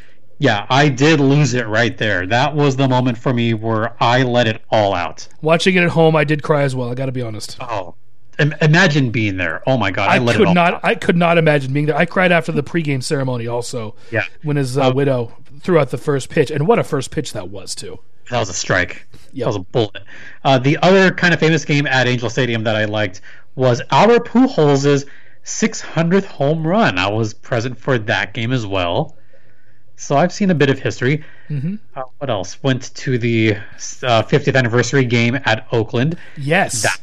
Yeah 0.41 0.67
i 0.71 0.89
did 0.89 1.21
lose 1.21 1.55
it 1.55 1.67
right 1.67 1.97
there. 1.99 2.27
That 2.27 2.55
was 2.55 2.77
the 2.77 2.89
moment 2.89 3.19
for 3.19 3.35
me 3.35 3.55
where 3.55 3.95
i 4.03 4.23
let 4.23 4.47
it 4.47 4.63
all 4.71 4.95
out. 4.95 5.29
Watching 5.43 5.75
it 5.75 5.83
at 5.83 5.91
home, 5.91 6.17
I 6.17 6.25
did 6.25 6.43
cry 6.43 6.63
as 6.63 6.75
well. 6.75 6.91
I 6.91 6.95
got 6.95 7.07
to 7.07 7.13
be 7.13 7.23
honest. 7.23 7.57
oh 7.61 7.95
imagine 8.39 9.11
being 9.11 9.37
there 9.37 9.63
oh 9.67 9.77
my 9.77 9.91
god 9.91 10.09
i, 10.09 10.15
I 10.15 10.19
let 10.19 10.37
it 10.37 10.39
could 10.39 10.55
not. 10.55 10.81
I 10.85 10.95
could 10.95 11.17
not 11.17 11.39
imagine 11.39 11.73
being 11.73 11.87
there. 11.87 11.97
I 11.97 12.05
cried 12.05 12.31
after 12.33 12.53
the 12.53 12.63
pregame 12.63 13.03
ceremony, 13.03 13.47
also. 13.47 13.95
Yeah. 14.11 14.25
When 14.43 14.57
his 14.57 14.79
uh, 14.79 14.93
widow 14.95 15.37
threw 15.61 15.79
out 15.79 15.91
the 15.91 15.99
first 15.99 16.29
pitch, 16.31 16.51
and 16.51 16.67
what 16.67 16.79
a 16.79 16.85
first 16.85 17.11
pitch 17.11 17.33
that 17.33 17.49
was 17.49 17.75
too. 17.75 17.99
That 18.31 18.39
was 18.39 18.49
a 18.49 18.55
strike. 18.55 19.07
Yep. 19.33 19.45
That 19.45 19.47
was 19.47 19.57
a 19.57 19.61
bullet. 19.61 20.03
Uh, 20.45 20.59
the 20.59 20.79
other 20.83 21.11
kind 21.11 21.33
of 21.35 21.41
famous 21.41 21.65
game 21.65 21.87
at 21.87 22.07
Angel 22.07 22.31
Stadium 22.31 22.63
that 22.65 22.77
I 22.77 22.85
liked 22.85 23.21
was 23.55 23.83
Albert 23.91 24.27
Pujols' 24.27 25.07
600th 25.45 26.25
home 26.27 26.67
run. 26.67 26.99
I 26.99 27.09
was 27.09 27.35
present 27.35 27.79
for 27.79 27.99
that 27.99 28.35
game 28.35 28.53
as 28.53 28.67
well. 28.67 29.17
So 29.97 30.17
I've 30.17 30.33
seen 30.33 30.51
a 30.51 30.55
bit 30.55 30.71
of 30.71 30.79
history. 30.79 31.25
hmm 31.49 31.77
Uh, 31.97 32.03
what 32.19 32.31
else? 32.31 32.63
Went 32.63 32.95
to 32.97 33.19
the 33.19 33.55
uh, 33.55 34.23
50th 34.23 34.55
anniversary 34.57 35.05
game 35.05 35.41
at 35.45 35.67
Oakland. 35.73 36.17
Yes. 36.37 36.83
That 36.83 37.01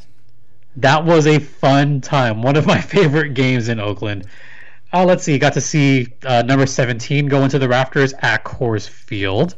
that 0.77 1.05
was 1.05 1.27
a 1.27 1.39
fun 1.39 2.01
time. 2.01 2.41
One 2.41 2.55
of 2.55 2.65
my 2.65 2.82
favorite 2.96 3.34
games 3.34 3.70
in 3.70 3.79
Oakland. 3.79 4.25
Uh, 4.94 5.05
let's 5.05 5.24
see. 5.24 5.38
Got 5.38 5.53
to 5.53 5.62
see 5.62 6.08
uh, 6.25 6.41
number 6.44 6.65
17 6.65 7.27
go 7.27 7.44
into 7.44 7.60
the 7.60 7.67
rafters 7.67 8.13
at 8.20 8.44
Coors 8.44 8.88
Field, 8.88 9.55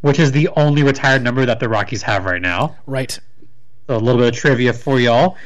which 0.00 0.18
is 0.18 0.32
the 0.32 0.48
only 0.56 0.82
retired 0.82 1.22
number 1.22 1.46
that 1.46 1.60
the 1.60 1.68
Rockies 1.68 2.02
have 2.02 2.24
right 2.24 2.42
now. 2.42 2.76
right. 2.86 3.18
So 3.88 3.96
a 3.96 3.98
little 3.98 4.20
bit 4.20 4.32
of 4.32 4.38
trivia 4.38 4.72
for 4.72 5.00
y'all. 5.00 5.36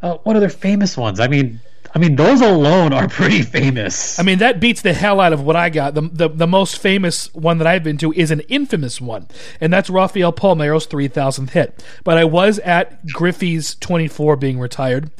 Uh, 0.00 0.16
what 0.22 0.36
other 0.36 0.48
famous 0.48 0.96
ones? 0.96 1.20
I 1.20 1.26
mean, 1.28 1.60
I 1.94 1.98
mean 1.98 2.16
those 2.16 2.40
alone 2.40 2.92
are 2.92 3.08
pretty 3.20 3.42
famous. 3.42 4.18
I 4.18 4.22
mean, 4.22 4.38
that 4.38 4.60
beats 4.60 4.82
the 4.82 4.92
hell 4.92 5.20
out 5.20 5.32
of 5.32 5.42
what 5.42 5.56
I 5.56 5.70
got. 5.70 5.94
The, 5.94 6.02
the 6.02 6.28
the 6.28 6.46
most 6.46 6.78
famous 6.78 7.32
one 7.34 7.58
that 7.58 7.66
I've 7.66 7.82
been 7.82 7.98
to 7.98 8.12
is 8.12 8.30
an 8.30 8.40
infamous 8.40 9.00
one, 9.00 9.26
and 9.60 9.72
that's 9.72 9.90
Rafael 9.90 10.32
Palmeiro's 10.32 10.86
3,000th 10.86 11.50
hit. 11.50 11.84
But 12.04 12.18
I 12.18 12.24
was 12.24 12.58
at 12.60 13.06
Griffey's 13.06 13.74
24 13.76 14.36
being 14.36 14.58
retired. 14.58 15.10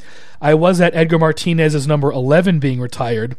I 0.41 0.53
was 0.53 0.81
at 0.81 0.95
Edgar 0.95 1.19
Martinez's 1.19 1.87
number 1.87 2.11
11 2.11 2.59
being 2.59 2.79
retired. 2.79 3.37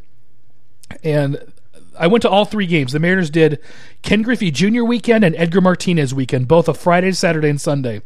And 1.03 1.53
I 2.02 2.09
went 2.09 2.23
to 2.23 2.28
all 2.28 2.44
three 2.44 2.66
games. 2.66 2.90
The 2.90 2.99
Mariners 2.99 3.30
did 3.30 3.61
Ken 4.02 4.23
Griffey 4.23 4.50
Jr. 4.50 4.82
weekend 4.82 5.23
and 5.23 5.37
Edgar 5.37 5.61
Martinez 5.61 6.12
weekend, 6.12 6.49
both 6.49 6.68
a 6.68 6.75
Friday, 6.75 7.12
Saturday, 7.12 7.49
and 7.49 7.61
Sunday. 7.61 8.02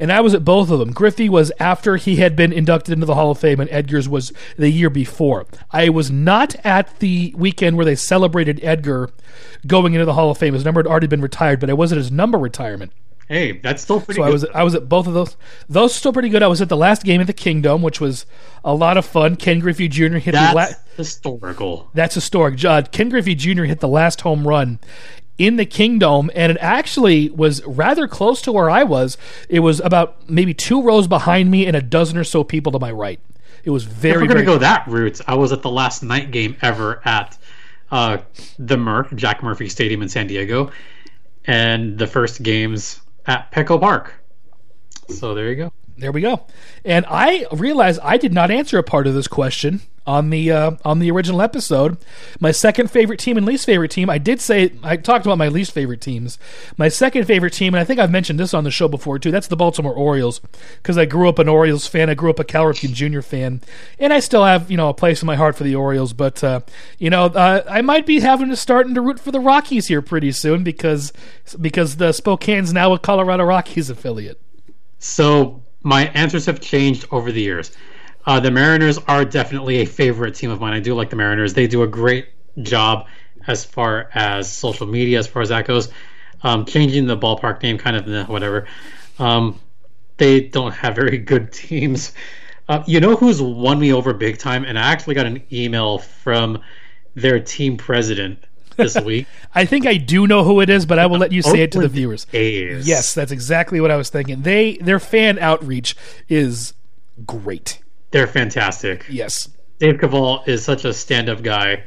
And 0.00 0.10
I 0.10 0.20
was 0.20 0.34
at 0.34 0.44
both 0.44 0.68
of 0.68 0.80
them. 0.80 0.92
Griffey 0.92 1.28
was 1.28 1.52
after 1.60 1.94
he 1.96 2.16
had 2.16 2.34
been 2.34 2.52
inducted 2.52 2.92
into 2.92 3.06
the 3.06 3.14
Hall 3.14 3.30
of 3.30 3.38
Fame, 3.38 3.60
and 3.60 3.70
Edgar's 3.70 4.08
was 4.08 4.32
the 4.56 4.68
year 4.68 4.90
before. 4.90 5.46
I 5.70 5.90
was 5.90 6.10
not 6.10 6.56
at 6.64 6.98
the 6.98 7.32
weekend 7.36 7.76
where 7.76 7.86
they 7.86 7.94
celebrated 7.94 8.58
Edgar 8.64 9.10
going 9.64 9.94
into 9.94 10.06
the 10.06 10.14
Hall 10.14 10.32
of 10.32 10.38
Fame. 10.38 10.54
His 10.54 10.64
number 10.64 10.80
had 10.80 10.88
already 10.88 11.06
been 11.06 11.22
retired, 11.22 11.60
but 11.60 11.70
I 11.70 11.74
was 11.74 11.92
at 11.92 11.98
his 11.98 12.10
number 12.10 12.38
retirement. 12.38 12.90
Hey, 13.28 13.52
that's 13.52 13.82
still 13.82 14.00
pretty 14.00 14.20
So 14.20 14.22
I 14.22 14.26
good. 14.26 14.32
was 14.34 14.44
I 14.54 14.62
was 14.62 14.74
at 14.76 14.88
both 14.88 15.06
of 15.08 15.14
those. 15.14 15.36
Those 15.68 15.90
are 15.92 15.98
still 15.98 16.12
pretty 16.12 16.28
good. 16.28 16.42
I 16.42 16.46
was 16.46 16.60
at 16.62 16.68
the 16.68 16.76
last 16.76 17.02
game 17.04 17.20
at 17.20 17.26
the 17.26 17.32
Kingdome, 17.32 17.82
which 17.82 18.00
was 18.00 18.24
a 18.64 18.72
lot 18.74 18.96
of 18.96 19.04
fun. 19.04 19.34
Ken 19.36 19.58
Griffey 19.58 19.88
Jr. 19.88 20.18
hit 20.18 20.26
the 20.26 20.32
that's 20.32 20.54
la- 20.54 20.68
historical. 20.96 21.90
that's 21.94 22.14
historic. 22.14 22.64
Uh, 22.64 22.82
Ken 22.82 23.08
Griffey 23.08 23.34
Jr. 23.34 23.64
hit 23.64 23.80
the 23.80 23.88
last 23.88 24.20
home 24.20 24.46
run 24.46 24.78
in 25.38 25.56
the 25.56 25.66
Kingdome, 25.66 26.30
and 26.34 26.52
it 26.52 26.58
actually 26.60 27.28
was 27.30 27.62
rather 27.66 28.06
close 28.08 28.40
to 28.42 28.52
where 28.52 28.70
I 28.70 28.84
was. 28.84 29.18
It 29.48 29.60
was 29.60 29.80
about 29.80 30.30
maybe 30.30 30.54
two 30.54 30.80
rows 30.82 31.08
behind 31.08 31.50
me 31.50 31.66
and 31.66 31.76
a 31.76 31.82
dozen 31.82 32.16
or 32.16 32.24
so 32.24 32.44
people 32.44 32.70
to 32.72 32.78
my 32.78 32.90
right. 32.92 33.18
It 33.64 33.70
was 33.70 33.84
If 33.86 33.90
very, 33.92 34.22
we're 34.22 34.28
gonna 34.28 34.44
go 34.44 34.58
that 34.58 34.86
route, 34.86 35.20
I 35.26 35.34
was 35.34 35.50
at 35.52 35.62
the 35.62 35.70
last 35.70 36.02
night 36.04 36.30
game 36.30 36.56
ever 36.62 37.02
at 37.04 37.36
uh, 37.90 38.18
the 38.58 38.76
Murph 38.76 39.12
Jack 39.16 39.42
Murphy 39.42 39.68
Stadium 39.68 40.00
in 40.02 40.08
San 40.08 40.28
Diego, 40.28 40.70
and 41.44 41.98
the 41.98 42.06
first 42.06 42.42
games 42.42 43.00
at 43.26 43.50
Petco 43.52 43.80
Park. 43.80 44.14
So 45.08 45.34
there 45.34 45.48
you 45.50 45.56
go. 45.56 45.72
There 45.98 46.12
we 46.12 46.20
go. 46.20 46.46
And 46.84 47.06
I 47.08 47.46
realized 47.52 48.00
I 48.02 48.18
did 48.18 48.32
not 48.32 48.50
answer 48.50 48.78
a 48.78 48.82
part 48.82 49.06
of 49.06 49.14
this 49.14 49.28
question 49.28 49.80
on 50.06 50.30
the 50.30 50.52
uh, 50.52 50.72
on 50.84 51.00
the 51.00 51.10
original 51.10 51.42
episode. 51.42 51.96
My 52.38 52.52
second 52.52 52.90
favorite 52.90 53.18
team 53.18 53.36
and 53.36 53.44
least 53.44 53.66
favorite 53.66 53.90
team. 53.90 54.08
I 54.08 54.18
did 54.18 54.40
say 54.40 54.72
I 54.82 54.96
talked 54.96 55.26
about 55.26 55.38
my 55.38 55.48
least 55.48 55.72
favorite 55.72 56.00
teams. 56.00 56.38
My 56.76 56.88
second 56.88 57.24
favorite 57.24 57.52
team, 57.52 57.74
and 57.74 57.80
I 57.80 57.84
think 57.84 57.98
I've 57.98 58.10
mentioned 58.10 58.38
this 58.38 58.54
on 58.54 58.64
the 58.64 58.70
show 58.70 58.88
before 58.88 59.18
too. 59.18 59.30
That's 59.30 59.48
the 59.48 59.56
Baltimore 59.56 59.94
Orioles 59.94 60.40
because 60.76 60.96
I 60.96 61.06
grew 61.06 61.28
up 61.28 61.38
an 61.38 61.48
Orioles 61.48 61.86
fan. 61.86 62.08
I 62.08 62.14
grew 62.14 62.30
up 62.30 62.38
a 62.38 62.44
Cal 62.44 62.64
Ripken 62.64 62.92
Jr. 62.92 63.20
fan, 63.20 63.62
and 63.98 64.12
I 64.12 64.20
still 64.20 64.44
have 64.44 64.70
you 64.70 64.76
know 64.76 64.88
a 64.88 64.94
place 64.94 65.22
in 65.22 65.26
my 65.26 65.36
heart 65.36 65.56
for 65.56 65.64
the 65.64 65.74
Orioles. 65.74 66.12
But 66.12 66.42
uh, 66.44 66.60
you 66.98 67.10
know 67.10 67.24
uh, 67.24 67.64
I 67.68 67.82
might 67.82 68.06
be 68.06 68.20
having 68.20 68.50
to 68.50 68.56
starting 68.56 68.94
to 68.94 69.00
root 69.00 69.18
for 69.18 69.32
the 69.32 69.40
Rockies 69.40 69.88
here 69.88 70.02
pretty 70.02 70.32
soon 70.32 70.62
because 70.62 71.12
because 71.60 71.96
the 71.96 72.12
Spokane's 72.12 72.72
now 72.72 72.92
a 72.92 72.98
Colorado 72.98 73.44
Rockies 73.44 73.90
affiliate. 73.90 74.40
So 74.98 75.62
my 75.86 76.06
answers 76.14 76.46
have 76.46 76.60
changed 76.60 77.06
over 77.12 77.30
the 77.30 77.40
years. 77.40 77.70
Uh, 78.26 78.40
the 78.40 78.50
Mariners 78.50 78.98
are 79.06 79.24
definitely 79.24 79.76
a 79.76 79.84
favorite 79.84 80.34
team 80.34 80.50
of 80.50 80.60
mine. 80.60 80.72
I 80.72 80.80
do 80.80 80.96
like 80.96 81.10
the 81.10 81.16
Mariners. 81.16 81.54
They 81.54 81.68
do 81.68 81.84
a 81.84 81.86
great 81.86 82.26
job 82.60 83.06
as 83.46 83.64
far 83.64 84.10
as 84.12 84.52
social 84.52 84.88
media, 84.88 85.20
as 85.20 85.28
far 85.28 85.42
as 85.42 85.50
that 85.50 85.64
goes. 85.64 85.90
Um, 86.42 86.64
changing 86.64 87.06
the 87.06 87.16
ballpark 87.16 87.62
name, 87.62 87.78
kind 87.78 87.96
of 87.96 88.28
whatever. 88.28 88.66
Um, 89.20 89.60
they 90.16 90.40
don't 90.40 90.72
have 90.72 90.96
very 90.96 91.18
good 91.18 91.52
teams. 91.64 92.14
Uh, 92.68 92.82
you 92.88 92.98
know 92.98 93.14
who's 93.14 93.40
won 93.40 93.78
me 93.78 93.92
over 93.92 94.12
big 94.12 94.38
time? 94.38 94.64
And 94.64 94.76
I 94.76 94.90
actually 94.90 95.14
got 95.14 95.26
an 95.26 95.44
email 95.52 95.98
from 95.98 96.62
their 97.14 97.38
team 97.38 97.76
president 97.76 98.42
this 98.76 99.00
week. 99.04 99.26
I 99.54 99.64
think 99.64 99.86
I 99.86 99.96
do 99.96 100.26
know 100.26 100.44
who 100.44 100.60
it 100.60 100.70
is, 100.70 100.86
but 100.86 100.98
I 100.98 101.06
will 101.06 101.18
let 101.18 101.32
you 101.32 101.42
say 101.42 101.62
it 101.62 101.72
to 101.72 101.80
the 101.80 101.88
viewers. 101.88 102.26
A's. 102.32 102.86
Yes, 102.86 103.14
that's 103.14 103.32
exactly 103.32 103.80
what 103.80 103.90
I 103.90 103.96
was 103.96 104.10
thinking. 104.10 104.42
They 104.42 104.76
their 104.78 105.00
fan 105.00 105.38
outreach 105.38 105.96
is 106.28 106.74
great. 107.24 107.80
they're 108.10 108.26
fantastic. 108.26 109.04
Yes. 109.08 109.48
Dave 109.78 109.96
Kaval 109.96 110.46
is 110.48 110.64
such 110.64 110.84
a 110.86 110.92
stand-up 110.94 111.42
guy. 111.42 111.82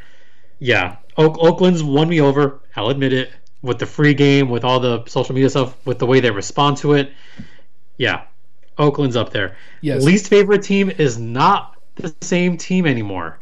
Yeah, 0.59 0.97
Oak, 1.17 1.37
Oakland's 1.39 1.81
won 1.81 2.07
me 2.09 2.21
over. 2.21 2.59
I'll 2.75 2.89
admit 2.89 3.13
it. 3.13 3.31
With 3.61 3.79
the 3.79 3.85
free 3.85 4.13
game, 4.13 4.49
with 4.49 4.63
all 4.63 4.79
the 4.79 5.03
social 5.05 5.33
media 5.35 5.49
stuff, 5.49 5.75
with 5.85 5.99
the 5.99 6.05
way 6.05 6.19
they 6.21 6.31
respond 6.31 6.77
to 6.77 6.93
it, 6.93 7.11
yeah, 7.97 8.21
Oakland's 8.77 9.15
up 9.17 9.31
there. 9.31 9.57
Yes. 9.81 10.03
Least 10.03 10.27
favorite 10.29 10.63
team 10.63 10.89
is 10.89 11.17
not 11.17 11.75
the 11.95 12.13
same 12.21 12.55
team 12.57 12.85
anymore. 12.85 13.39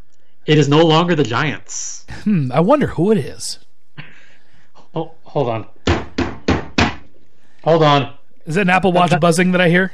It 0.48 0.58
is 0.58 0.70
no 0.70 0.84
longer 0.86 1.13
the 1.13 1.25
Giants. 1.25 2.06
Hmm, 2.24 2.51
I 2.54 2.62
wonder 2.62 2.88
who 2.88 3.12
it 3.12 3.18
is. 3.18 3.60
Oh, 4.96 5.12
hold 5.24 5.50
on. 5.50 5.68
Hold 7.66 7.84
on. 7.84 8.13
Is 8.46 8.56
it 8.56 8.62
an 8.62 8.70
Apple 8.70 8.94
Watch 8.94 9.20
buzzing 9.20 9.51
that 9.51 9.60
I 9.60 9.68
hear? 9.68 9.92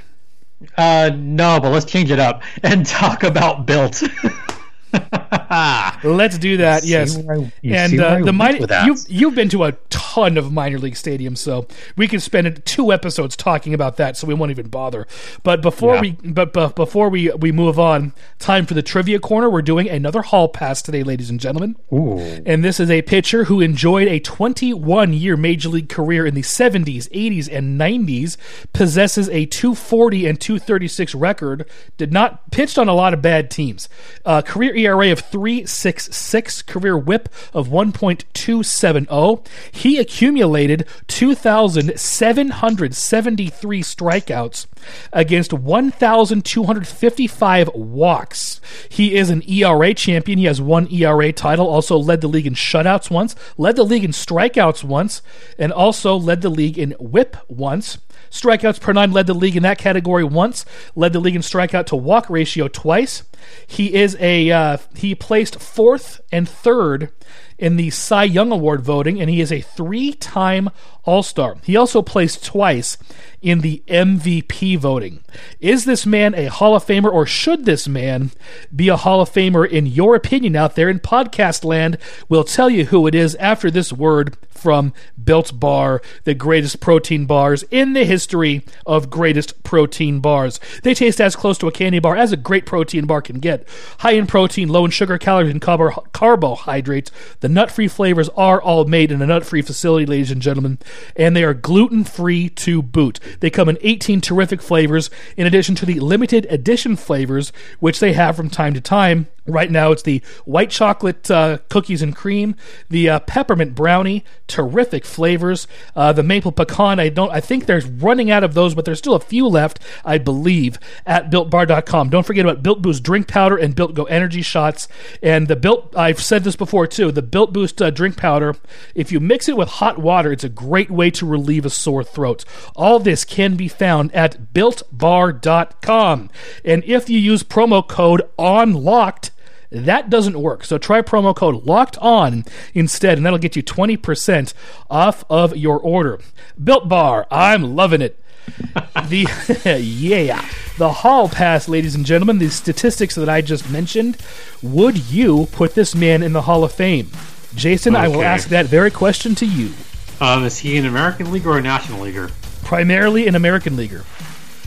Uh, 0.77 1.09
no, 1.15 1.59
but 1.59 1.71
let's 1.71 1.85
change 1.85 2.11
it 2.11 2.19
up 2.19 2.43
and 2.61 2.85
talk 3.01 3.23
about 3.23 3.65
Built. 3.65 4.03
Let's 6.03 6.37
do 6.37 6.57
that. 6.57 6.83
See 6.83 6.89
yes. 6.89 7.17
where 7.17 7.37
I- 7.39 7.51
you 7.61 7.73
and 7.75 7.91
see 7.91 7.97
where 7.99 8.07
I 8.07 8.13
uh, 8.15 8.17
the 8.19 8.23
went 8.25 8.35
minor, 8.37 8.59
with 8.59 8.69
that. 8.69 8.85
you 8.85 8.95
you've 9.07 9.35
been 9.35 9.49
to 9.49 9.63
a 9.65 9.71
ton 9.89 10.37
of 10.37 10.51
minor 10.51 10.77
league 10.79 10.93
stadiums, 10.95 11.37
so 11.39 11.67
we 11.95 12.07
could 12.07 12.21
spend 12.21 12.63
two 12.65 12.91
episodes 12.91 13.35
talking 13.35 13.73
about 13.73 13.97
that. 13.97 14.17
So 14.17 14.27
we 14.27 14.33
won't 14.33 14.51
even 14.51 14.67
bother. 14.67 15.07
But 15.43 15.61
before 15.61 15.95
Yeah. 15.95 16.01
we 16.01 16.11
but, 16.11 16.53
but 16.53 16.75
before 16.75 17.09
we 17.09 17.29
we 17.31 17.51
move 17.51 17.79
on, 17.79 18.13
time 18.39 18.65
for 18.65 18.73
the 18.73 18.81
trivia 18.83 19.19
corner. 19.19 19.49
We're 19.49 19.61
doing 19.61 19.89
another 19.89 20.21
hall 20.21 20.47
pass 20.49 20.81
today, 20.81 21.03
ladies 21.03 21.29
and 21.29 21.39
gentlemen. 21.39 21.75
Ooh. 21.91 22.19
And 22.45 22.63
this 22.63 22.79
is 22.79 22.89
a 22.89 23.01
pitcher 23.03 23.45
who 23.45 23.61
enjoyed 23.61 24.07
a 24.07 24.19
21 24.19 25.13
year 25.13 25.37
major 25.37 25.69
league 25.69 25.89
career 25.89 26.25
in 26.25 26.33
the 26.35 26.41
70s, 26.41 27.09
80s, 27.09 27.49
and 27.51 27.79
90s, 27.79 28.37
possesses 28.73 29.29
a 29.29 29.45
240 29.45 30.25
and 30.27 30.39
236 30.39 31.15
record, 31.15 31.69
did 31.97 32.11
not 32.11 32.51
pitched 32.51 32.77
on 32.77 32.87
a 32.87 32.93
lot 32.93 33.13
of 33.13 33.21
bad 33.21 33.49
teams. 33.51 33.87
Uh, 34.25 34.41
career 34.41 34.73
ERA 34.83 35.11
of 35.11 35.19
366, 35.19 36.61
career 36.63 36.97
whip 36.97 37.29
of 37.53 37.69
1.270. 37.69 39.47
He 39.71 39.97
accumulated 39.97 40.85
2,773 41.07 43.81
strikeouts 43.81 44.67
against 45.11 45.53
1,255 45.53 47.69
walks. 47.73 48.61
He 48.89 49.15
is 49.15 49.29
an 49.29 49.43
ERA 49.49 49.93
champion. 49.93 50.39
He 50.39 50.45
has 50.45 50.61
one 50.61 50.91
ERA 50.91 51.31
title, 51.31 51.67
also 51.67 51.97
led 51.97 52.21
the 52.21 52.27
league 52.27 52.47
in 52.47 52.55
shutouts 52.55 53.09
once, 53.09 53.35
led 53.57 53.75
the 53.75 53.83
league 53.83 54.03
in 54.03 54.11
strikeouts 54.11 54.83
once, 54.83 55.21
and 55.57 55.71
also 55.71 56.15
led 56.15 56.41
the 56.41 56.49
league 56.49 56.77
in 56.77 56.91
whip 56.99 57.37
once. 57.47 57.97
Strikeouts 58.29 58.81
per 58.81 58.93
nine 58.93 59.11
led 59.11 59.27
the 59.27 59.35
league 59.35 59.55
in 59.55 59.63
that 59.63 59.77
category 59.77 60.23
once, 60.23 60.65
led 60.95 61.13
the 61.13 61.19
league 61.19 61.35
in 61.35 61.41
strikeout 61.41 61.85
to 61.85 61.95
walk 61.95 62.29
ratio 62.29 62.67
twice. 62.67 63.23
He 63.67 63.93
is 63.93 64.15
a 64.19 64.51
uh, 64.51 64.77
he 64.95 65.15
placed 65.15 65.59
fourth 65.59 66.21
and 66.31 66.47
third 66.47 67.11
in 67.57 67.75
the 67.77 67.89
Cy 67.89 68.23
Young 68.23 68.51
Award 68.51 68.81
voting, 68.81 69.19
and 69.21 69.29
he 69.29 69.41
is 69.41 69.51
a 69.51 69.61
three-time 69.61 70.69
All-Star. 71.05 71.57
He 71.63 71.75
also 71.75 72.01
placed 72.01 72.45
twice 72.45 72.97
in 73.41 73.59
the 73.59 73.83
MVP 73.87 74.77
voting. 74.77 75.23
Is 75.59 75.85
this 75.85 76.05
man 76.05 76.33
a 76.33 76.45
Hall 76.45 76.75
of 76.75 76.85
Famer, 76.85 77.11
or 77.11 77.25
should 77.25 77.65
this 77.65 77.87
man 77.87 78.31
be 78.73 78.87
a 78.87 78.97
Hall 78.97 79.21
of 79.21 79.29
Famer 79.29 79.69
in 79.69 79.85
your 79.85 80.15
opinion 80.15 80.55
out 80.55 80.75
there 80.75 80.89
in 80.89 80.99
podcast 80.99 81.65
land? 81.65 81.97
We'll 82.29 82.45
tell 82.45 82.69
you 82.69 82.85
who 82.85 83.05
it 83.07 83.15
is 83.15 83.35
after 83.35 83.69
this 83.69 83.91
word 83.91 84.37
from 84.49 84.93
Built 85.21 85.59
Bar, 85.59 86.01
the 86.23 86.33
greatest 86.33 86.79
protein 86.79 87.25
bars 87.25 87.63
in 87.63 87.91
the 87.91 88.05
history 88.05 88.63
of 88.85 89.09
greatest 89.09 89.61
protein 89.63 90.21
bars. 90.21 90.57
They 90.83 90.93
taste 90.93 91.19
as 91.19 91.35
close 91.35 91.57
to 91.57 91.67
a 91.67 91.71
candy 91.71 91.99
bar 91.99 92.15
as 92.15 92.31
a 92.31 92.37
great 92.37 92.65
protein 92.65 93.05
bar 93.05 93.21
can 93.21 93.39
get. 93.39 93.67
High 93.99 94.13
in 94.13 94.25
protein, 94.25 94.69
low 94.69 94.85
in 94.85 94.91
sugar, 94.91 95.17
calories, 95.17 95.51
and 95.51 95.61
carbohydrates. 95.61 97.11
The 97.43 97.49
nut 97.49 97.69
free 97.69 97.89
flavors 97.89 98.29
are 98.37 98.61
all 98.61 98.85
made 98.85 99.11
in 99.11 99.21
a 99.21 99.27
nut 99.27 99.45
free 99.45 99.61
facility, 99.61 100.05
ladies 100.05 100.31
and 100.31 100.41
gentlemen, 100.41 100.79
and 101.17 101.35
they 101.35 101.43
are 101.43 101.53
gluten 101.53 102.05
free 102.05 102.47
to 102.47 102.81
boot. 102.81 103.19
They 103.41 103.49
come 103.49 103.67
in 103.67 103.77
18 103.81 104.21
terrific 104.21 104.61
flavors, 104.61 105.09
in 105.35 105.45
addition 105.45 105.75
to 105.75 105.85
the 105.85 105.99
limited 105.99 106.47
edition 106.49 106.95
flavors, 106.95 107.51
which 107.81 107.99
they 107.99 108.13
have 108.13 108.37
from 108.37 108.49
time 108.49 108.73
to 108.75 108.79
time. 108.79 109.27
Right 109.45 109.69
now, 109.69 109.91
it's 109.91 110.03
the 110.03 110.21
white 110.45 110.69
chocolate 110.69 111.29
uh, 111.29 111.57
cookies 111.67 112.01
and 112.01 112.15
cream, 112.15 112.55
the 112.89 113.09
uh, 113.09 113.19
peppermint 113.19 113.75
brownie, 113.75 114.23
terrific 114.47 115.03
flavors. 115.03 115.67
Uh, 115.97 116.13
the 116.13 116.23
maple 116.23 116.53
pecan, 116.53 116.97
I 116.97 117.09
don't, 117.09 117.29
I 117.29 117.41
think 117.41 117.65
they're 117.65 117.81
running 117.81 118.31
out 118.31 118.45
of 118.45 118.53
those, 118.53 118.73
but 118.73 118.85
there's 118.85 118.99
still 118.99 119.15
a 119.15 119.19
few 119.19 119.45
left, 119.45 119.79
I 120.05 120.17
believe, 120.17 120.79
at 121.05 121.29
BuiltBar.com. 121.29 122.09
Don't 122.09 122.25
forget 122.25 122.45
about 122.45 122.63
Built 122.63 122.81
Boost 122.81 123.03
drink 123.03 123.27
powder 123.27 123.57
and 123.57 123.75
Built 123.75 123.95
Go 123.95 124.05
energy 124.05 124.41
shots, 124.41 124.87
and 125.21 125.49
the 125.49 125.57
Built. 125.57 125.93
I've 125.93 126.21
said 126.21 126.45
this 126.45 126.55
before 126.55 126.87
too. 126.87 127.11
The 127.11 127.21
Built 127.21 127.51
Boost 127.51 127.81
uh, 127.81 127.89
drink 127.89 128.15
powder, 128.15 128.55
if 128.95 129.11
you 129.11 129.19
mix 129.19 129.49
it 129.49 129.57
with 129.57 129.67
hot 129.67 129.99
water, 129.99 130.31
it's 130.31 130.45
a 130.45 130.49
great 130.49 130.89
way 130.89 131.11
to 131.11 131.25
relieve 131.25 131.65
a 131.65 131.69
sore 131.69 132.05
throat. 132.05 132.45
All 132.77 132.97
this 132.97 133.25
can 133.25 133.57
be 133.57 133.67
found 133.67 134.13
at 134.13 134.53
BuiltBar.com, 134.53 136.29
and 136.63 136.83
if 136.85 137.09
you 137.09 137.19
use 137.19 137.43
promo 137.43 137.85
code 137.85 138.21
ONLOCKED. 138.39 139.31
That 139.73 140.11
doesn't 140.11 140.39
work. 140.39 140.63
So 140.63 140.77
try 140.77 141.01
promo 141.01 141.35
code 141.35 141.65
locked 141.65 141.97
on 141.97 142.45
instead, 142.75 143.17
and 143.17 143.25
that'll 143.25 143.39
get 143.39 143.55
you 143.55 143.63
20% 143.63 144.53
off 144.89 145.23
of 145.29 145.57
your 145.57 145.79
order. 145.79 146.19
Built 146.63 146.87
Bar, 146.87 147.25
I'm 147.31 147.75
loving 147.75 148.01
it. 148.01 148.19
the 149.07 149.25
yeah, 149.81 150.47
the 150.77 150.91
hall 150.91 151.27
pass, 151.27 151.67
ladies 151.67 151.95
and 151.95 152.05
gentlemen, 152.05 152.37
the 152.37 152.49
statistics 152.49 153.15
that 153.15 153.29
I 153.29 153.41
just 153.41 153.69
mentioned, 153.71 154.17
would 154.61 154.97
you 155.09 155.47
put 155.53 155.73
this 155.73 155.95
man 155.95 156.21
in 156.21 156.33
the 156.33 156.43
Hall 156.43 156.63
of 156.63 156.71
Fame? 156.71 157.09
Jason, 157.55 157.95
I 157.95 158.09
will 158.09 158.21
ask 158.21 158.49
that 158.49 158.65
very 158.65 158.91
question 158.91 159.33
to 159.35 159.45
you. 159.45 159.71
Um, 160.19 160.43
is 160.43 160.59
he 160.59 160.77
an 160.77 160.85
American 160.85 161.31
league 161.31 161.47
or 161.47 161.57
a 161.57 161.61
National 161.61 162.01
leaguer? 162.01 162.29
Primarily 162.63 163.27
an 163.27 163.35
American 163.35 163.75
leaguer. 163.75 164.05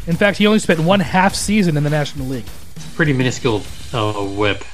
In 0.07 0.17
fact, 0.17 0.39
he 0.39 0.47
only 0.47 0.59
spent 0.59 0.81
one 0.81 1.01
half 1.01 1.35
season 1.35 1.77
in 1.77 1.85
the 1.85 1.91
National 1.91 2.27
League. 2.27 2.47
Pretty 2.95 3.13
minuscule 3.13 3.63
uh, 3.93 4.13
whip. 4.25 4.65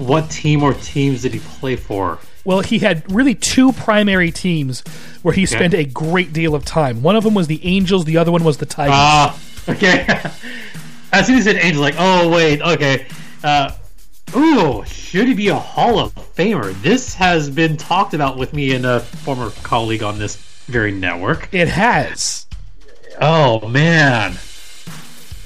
What 0.00 0.30
team 0.30 0.62
or 0.62 0.72
teams 0.72 1.22
did 1.22 1.34
he 1.34 1.40
play 1.40 1.76
for? 1.76 2.18
Well, 2.44 2.60
he 2.60 2.78
had 2.78 3.10
really 3.12 3.34
two 3.34 3.72
primary 3.72 4.30
teams 4.30 4.80
where 5.20 5.34
he 5.34 5.44
spent 5.44 5.74
a 5.74 5.84
great 5.84 6.32
deal 6.32 6.54
of 6.54 6.64
time. 6.64 7.02
One 7.02 7.16
of 7.16 7.22
them 7.22 7.34
was 7.34 7.48
the 7.48 7.60
Angels, 7.64 8.06
the 8.06 8.16
other 8.16 8.32
one 8.32 8.42
was 8.42 8.56
the 8.56 8.64
Tigers. 8.64 8.94
Ah, 8.94 9.38
okay. 9.68 10.06
as 11.12 11.26
soon 11.26 11.36
as 11.36 11.44
he 11.44 11.52
said 11.52 11.56
Angel, 11.56 11.82
like, 11.82 11.96
oh 11.98 12.30
wait, 12.30 12.62
okay. 12.62 13.06
Uh, 13.44 13.72
Ooh, 14.34 14.84
should 14.86 15.26
he 15.26 15.34
be 15.34 15.48
a 15.48 15.54
Hall 15.54 15.98
of 15.98 16.14
Famer? 16.14 16.72
This 16.82 17.14
has 17.14 17.50
been 17.50 17.76
talked 17.76 18.14
about 18.14 18.38
with 18.38 18.54
me 18.54 18.74
and 18.74 18.86
a 18.86 19.00
former 19.00 19.50
colleague 19.62 20.02
on 20.02 20.18
this 20.18 20.36
very 20.66 20.92
network. 20.92 21.48
It 21.52 21.68
has. 21.68 22.46
Oh 23.20 23.68
man, 23.68 24.38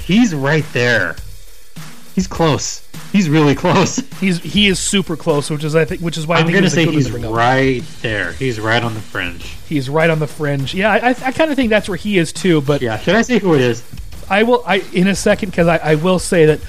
he's 0.05 0.35
right 0.35 0.65
there. 0.73 1.17
He's 2.15 2.27
close. 2.27 2.87
He's 3.13 3.29
really 3.29 3.55
close. 3.55 3.97
He's 4.21 4.39
he 4.41 4.69
is 4.69 4.79
super 4.79 5.17
close, 5.17 5.51
which 5.51 5.65
is 5.65 5.75
I 5.75 5.85
think 5.85 6.01
which 6.01 6.17
is 6.17 6.27
why 6.27 6.37
I 6.37 6.39
I'm 6.41 6.47
think 6.47 6.55
gonna 6.57 6.71
say 6.71 6.85
good 6.85 6.95
one 6.95 6.95
to 6.95 6.99
he's 7.03 7.11
bring 7.11 7.25
up. 7.25 7.35
right 7.35 7.83
there. 8.03 8.33
He's 8.33 8.61
right 8.61 8.83
on 8.83 8.95
the 8.95 9.01
fringe. 9.01 9.43
He's 9.69 9.91
right 9.91 10.09
on 10.11 10.19
the 10.21 10.27
fringe. 10.27 10.75
Yeah, 10.75 10.93
I, 10.93 11.09
I 11.09 11.33
kind 11.33 11.51
of 11.51 11.57
think 11.57 11.71
that's 11.71 11.89
where 11.89 11.97
he 11.97 12.19
is 12.19 12.33
too. 12.33 12.61
But 12.61 12.83
Yeah, 12.83 12.99
should 12.99 13.15
I 13.17 13.23
say 13.23 13.39
who 13.39 13.55
it 13.55 13.61
is? 13.61 13.83
I 14.31 14.43
will 14.45 14.63
I 14.67 14.77
in 14.93 15.07
a 15.09 15.15
second 15.15 15.51
because 15.51 15.67
I, 15.67 15.77
I 15.79 15.95
will 15.97 16.19
say 16.19 16.47
that 16.47 16.61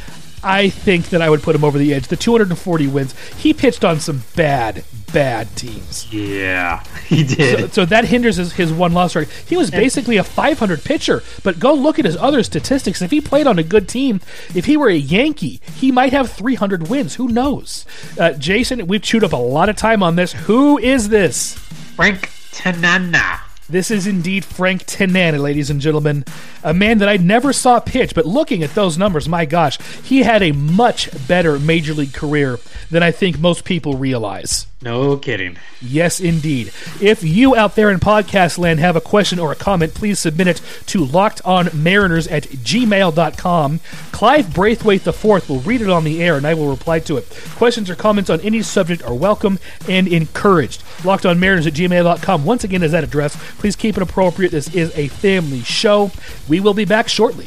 I 0.45 0.69
think 0.69 1.09
that 1.09 1.21
I 1.21 1.29
would 1.29 1.41
put 1.41 1.55
him 1.55 1.63
over 1.63 1.77
the 1.77 1.93
edge. 1.93 2.07
The 2.07 2.15
240 2.15 2.87
wins. 2.87 3.13
He 3.37 3.53
pitched 3.53 3.83
on 3.83 3.99
some 3.99 4.23
bad, 4.35 4.83
bad 5.11 5.53
teams. 5.55 6.07
Yeah, 6.13 6.83
he 7.07 7.27
So, 7.27 7.35
did. 7.35 7.73
so 7.73 7.85
that 7.85 8.05
hinders 8.05 8.35
his, 8.35 8.53
his 8.53 8.71
one 8.71 8.93
loss 8.93 9.15
record. 9.15 9.33
He 9.47 9.57
was 9.57 9.71
basically 9.71 10.17
a 10.17 10.23
500 10.23 10.83
pitcher, 10.83 11.23
but 11.43 11.59
go 11.59 11.73
look 11.73 11.97
at 11.99 12.05
his 12.05 12.15
other 12.17 12.43
statistics. 12.43 13.01
If 13.01 13.11
he 13.11 13.21
played 13.21 13.47
on 13.47 13.57
a 13.59 13.63
good 13.63 13.89
team, 13.89 14.21
if 14.53 14.65
he 14.65 14.77
were 14.77 14.89
a 14.89 14.95
Yankee, 14.95 15.59
he 15.75 15.91
might 15.91 16.13
have 16.13 16.31
300 16.31 16.89
wins. 16.89 17.15
Who 17.15 17.27
knows? 17.27 17.85
Uh, 18.19 18.33
Jason, 18.33 18.85
we've 18.87 19.01
chewed 19.01 19.23
up 19.23 19.33
a 19.33 19.37
lot 19.37 19.69
of 19.69 19.75
time 19.75 20.03
on 20.03 20.15
this. 20.15 20.33
Who 20.33 20.77
is 20.77 21.09
this? 21.09 21.55
Frank 21.95 22.29
Tanana. 22.51 23.41
This 23.67 23.89
is 23.89 24.05
indeed 24.05 24.45
Frank 24.45 24.85
Tanana, 24.85 25.39
ladies 25.39 25.71
and 25.71 25.81
gentlemen. 25.81 26.23
A 26.65 26.73
man 26.73 26.97
that 26.97 27.07
I 27.07 27.17
never 27.17 27.53
saw 27.53 27.79
pitch, 27.79 28.15
but 28.15 28.25
looking 28.25 28.63
at 28.63 28.73
those 28.73 28.97
numbers, 28.97 29.29
my 29.29 29.45
gosh, 29.45 29.79
he 30.01 30.23
had 30.23 30.41
a 30.41 30.51
much 30.51 31.09
better 31.27 31.59
major 31.59 31.93
league 31.93 32.13
career 32.13 32.59
than 32.89 33.03
I 33.03 33.11
think 33.11 33.39
most 33.39 33.63
people 33.63 33.97
realize. 33.97 34.65
No 34.85 35.17
kidding. 35.17 35.57
Yes, 35.81 36.19
indeed. 36.19 36.71
If 37.01 37.23
you 37.23 37.55
out 37.55 37.75
there 37.75 37.89
in 37.89 37.99
podcast 37.99 38.59
land 38.59 38.79
have 38.79 38.95
a 38.95 39.01
question 39.01 39.39
or 39.39 39.51
a 39.51 39.55
comment, 39.55 39.95
please 39.95 40.19
submit 40.19 40.47
it 40.47 40.61
to 40.87 41.03
lockedonmariners 41.03 42.31
at 42.31 42.43
gmail.com. 42.43 43.79
Clive 44.11 44.53
Braithwaite 44.53 45.07
IV 45.07 45.49
will 45.49 45.61
read 45.61 45.81
it 45.81 45.89
on 45.89 46.03
the 46.03 46.21
air 46.21 46.37
and 46.37 46.45
I 46.45 46.53
will 46.53 46.69
reply 46.69 46.99
to 46.99 47.17
it. 47.17 47.27
Questions 47.55 47.89
or 47.89 47.95
comments 47.95 48.29
on 48.29 48.39
any 48.41 48.61
subject 48.61 49.01
are 49.03 49.15
welcome 49.15 49.57
and 49.89 50.07
encouraged. 50.07 50.83
Lockedonmariners 50.99 51.65
at 51.65 51.73
gmail.com. 51.73 52.45
Once 52.45 52.63
again, 52.63 52.83
is 52.83 52.91
that 52.91 53.03
address. 53.03 53.35
Please 53.57 53.75
keep 53.75 53.97
it 53.97 54.03
appropriate. 54.03 54.51
This 54.51 54.73
is 54.75 54.95
a 54.95 55.07
family 55.07 55.61
show. 55.61 56.11
We 56.47 56.54
will 56.59 56.73
be 56.73 56.85
back 56.85 57.07
shortly. 57.07 57.45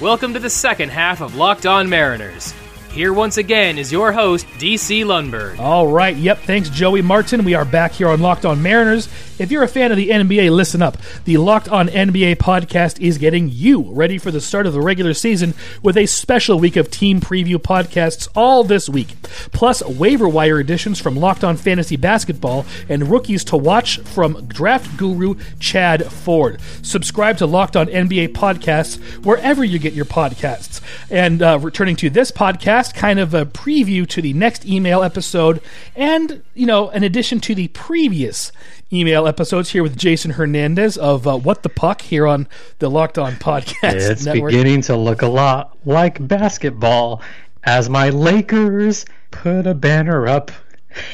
Welcome 0.00 0.34
to 0.34 0.40
the 0.40 0.50
second 0.50 0.88
half 0.88 1.20
of 1.20 1.36
Locked 1.36 1.64
On 1.64 1.88
Mariners. 1.88 2.52
Here 2.92 3.14
once 3.14 3.38
again 3.38 3.78
is 3.78 3.90
your 3.90 4.12
host, 4.12 4.46
DC 4.58 5.02
Lundberg. 5.06 5.58
All 5.58 5.88
right. 5.88 6.14
Yep. 6.14 6.40
Thanks, 6.40 6.68
Joey 6.68 7.00
Martin. 7.00 7.42
We 7.42 7.54
are 7.54 7.64
back 7.64 7.92
here 7.92 8.08
on 8.08 8.20
Locked 8.20 8.44
On 8.44 8.62
Mariners. 8.62 9.08
If 9.38 9.50
you're 9.50 9.62
a 9.62 9.68
fan 9.68 9.92
of 9.92 9.96
the 9.96 10.10
NBA, 10.10 10.50
listen 10.50 10.82
up. 10.82 10.98
The 11.24 11.38
Locked 11.38 11.70
On 11.70 11.88
NBA 11.88 12.36
podcast 12.36 13.00
is 13.00 13.16
getting 13.16 13.48
you 13.48 13.80
ready 13.80 14.18
for 14.18 14.30
the 14.30 14.42
start 14.42 14.66
of 14.66 14.74
the 14.74 14.82
regular 14.82 15.14
season 15.14 15.54
with 15.82 15.96
a 15.96 16.04
special 16.04 16.58
week 16.58 16.76
of 16.76 16.90
team 16.90 17.18
preview 17.18 17.56
podcasts 17.56 18.28
all 18.36 18.62
this 18.62 18.90
week, 18.90 19.14
plus 19.52 19.82
waiver 19.82 20.28
wire 20.28 20.60
editions 20.60 21.00
from 21.00 21.16
Locked 21.16 21.44
On 21.44 21.56
Fantasy 21.56 21.96
Basketball 21.96 22.66
and 22.90 23.08
rookies 23.08 23.42
to 23.44 23.56
watch 23.56 24.00
from 24.00 24.46
draft 24.48 24.98
guru 24.98 25.36
Chad 25.58 26.04
Ford. 26.12 26.60
Subscribe 26.82 27.38
to 27.38 27.46
Locked 27.46 27.74
On 27.74 27.86
NBA 27.86 28.34
podcasts 28.34 29.00
wherever 29.24 29.64
you 29.64 29.78
get 29.78 29.94
your 29.94 30.04
podcasts. 30.04 30.81
And 31.10 31.42
uh, 31.42 31.58
returning 31.60 31.96
to 31.96 32.10
this 32.10 32.30
podcast, 32.30 32.94
kind 32.94 33.18
of 33.18 33.34
a 33.34 33.44
preview 33.46 34.06
to 34.08 34.22
the 34.22 34.32
next 34.32 34.66
email 34.66 35.02
episode, 35.02 35.60
and 35.94 36.42
you 36.54 36.66
know, 36.66 36.90
an 36.90 37.02
addition 37.02 37.40
to 37.40 37.54
the 37.54 37.68
previous 37.68 38.52
email 38.92 39.26
episodes 39.26 39.70
here 39.70 39.82
with 39.82 39.96
Jason 39.96 40.32
Hernandez 40.32 40.96
of 40.98 41.26
uh, 41.26 41.36
What 41.38 41.62
the 41.62 41.68
Puck 41.68 42.02
here 42.02 42.26
on 42.26 42.46
the 42.78 42.90
Locked 42.90 43.18
On 43.18 43.32
Podcast 43.34 44.10
It's 44.10 44.24
Network. 44.24 44.50
beginning 44.50 44.82
to 44.82 44.96
look 44.96 45.22
a 45.22 45.28
lot 45.28 45.76
like 45.86 46.26
basketball 46.26 47.22
as 47.64 47.88
my 47.88 48.10
Lakers 48.10 49.04
put 49.30 49.66
a 49.66 49.74
banner 49.74 50.26
up. 50.26 50.50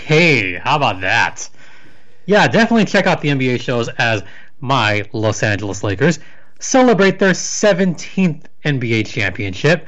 Hey, 0.04 0.54
how 0.54 0.76
about 0.76 1.00
that? 1.02 1.48
Yeah, 2.26 2.48
definitely 2.48 2.84
check 2.84 3.06
out 3.06 3.20
the 3.20 3.28
NBA 3.28 3.60
shows 3.60 3.88
as 3.98 4.22
my 4.60 5.04
Los 5.12 5.42
Angeles 5.42 5.82
Lakers 5.84 6.18
celebrate 6.58 7.18
their 7.18 7.32
17th 7.32 8.42
NBA 8.64 9.06
championship 9.06 9.86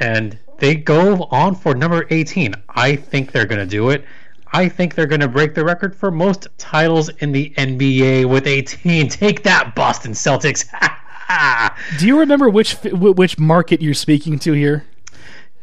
and 0.00 0.38
they 0.58 0.74
go 0.74 1.24
on 1.30 1.54
for 1.54 1.74
number 1.74 2.06
18. 2.10 2.54
I 2.70 2.96
think 2.96 3.32
they're 3.32 3.46
going 3.46 3.60
to 3.60 3.66
do 3.66 3.90
it. 3.90 4.04
I 4.52 4.68
think 4.68 4.94
they're 4.94 5.06
going 5.06 5.20
to 5.22 5.28
break 5.28 5.54
the 5.54 5.64
record 5.64 5.96
for 5.96 6.10
most 6.10 6.46
titles 6.58 7.08
in 7.08 7.32
the 7.32 7.50
NBA 7.56 8.28
with 8.28 8.46
18. 8.46 9.08
Take 9.08 9.42
that, 9.44 9.74
Boston 9.74 10.12
Celtics. 10.12 10.66
Do 11.98 12.06
you 12.06 12.18
remember 12.20 12.50
which 12.50 12.74
which 12.84 13.38
market 13.38 13.80
you're 13.80 13.94
speaking 13.94 14.38
to 14.40 14.52
here? 14.52 14.84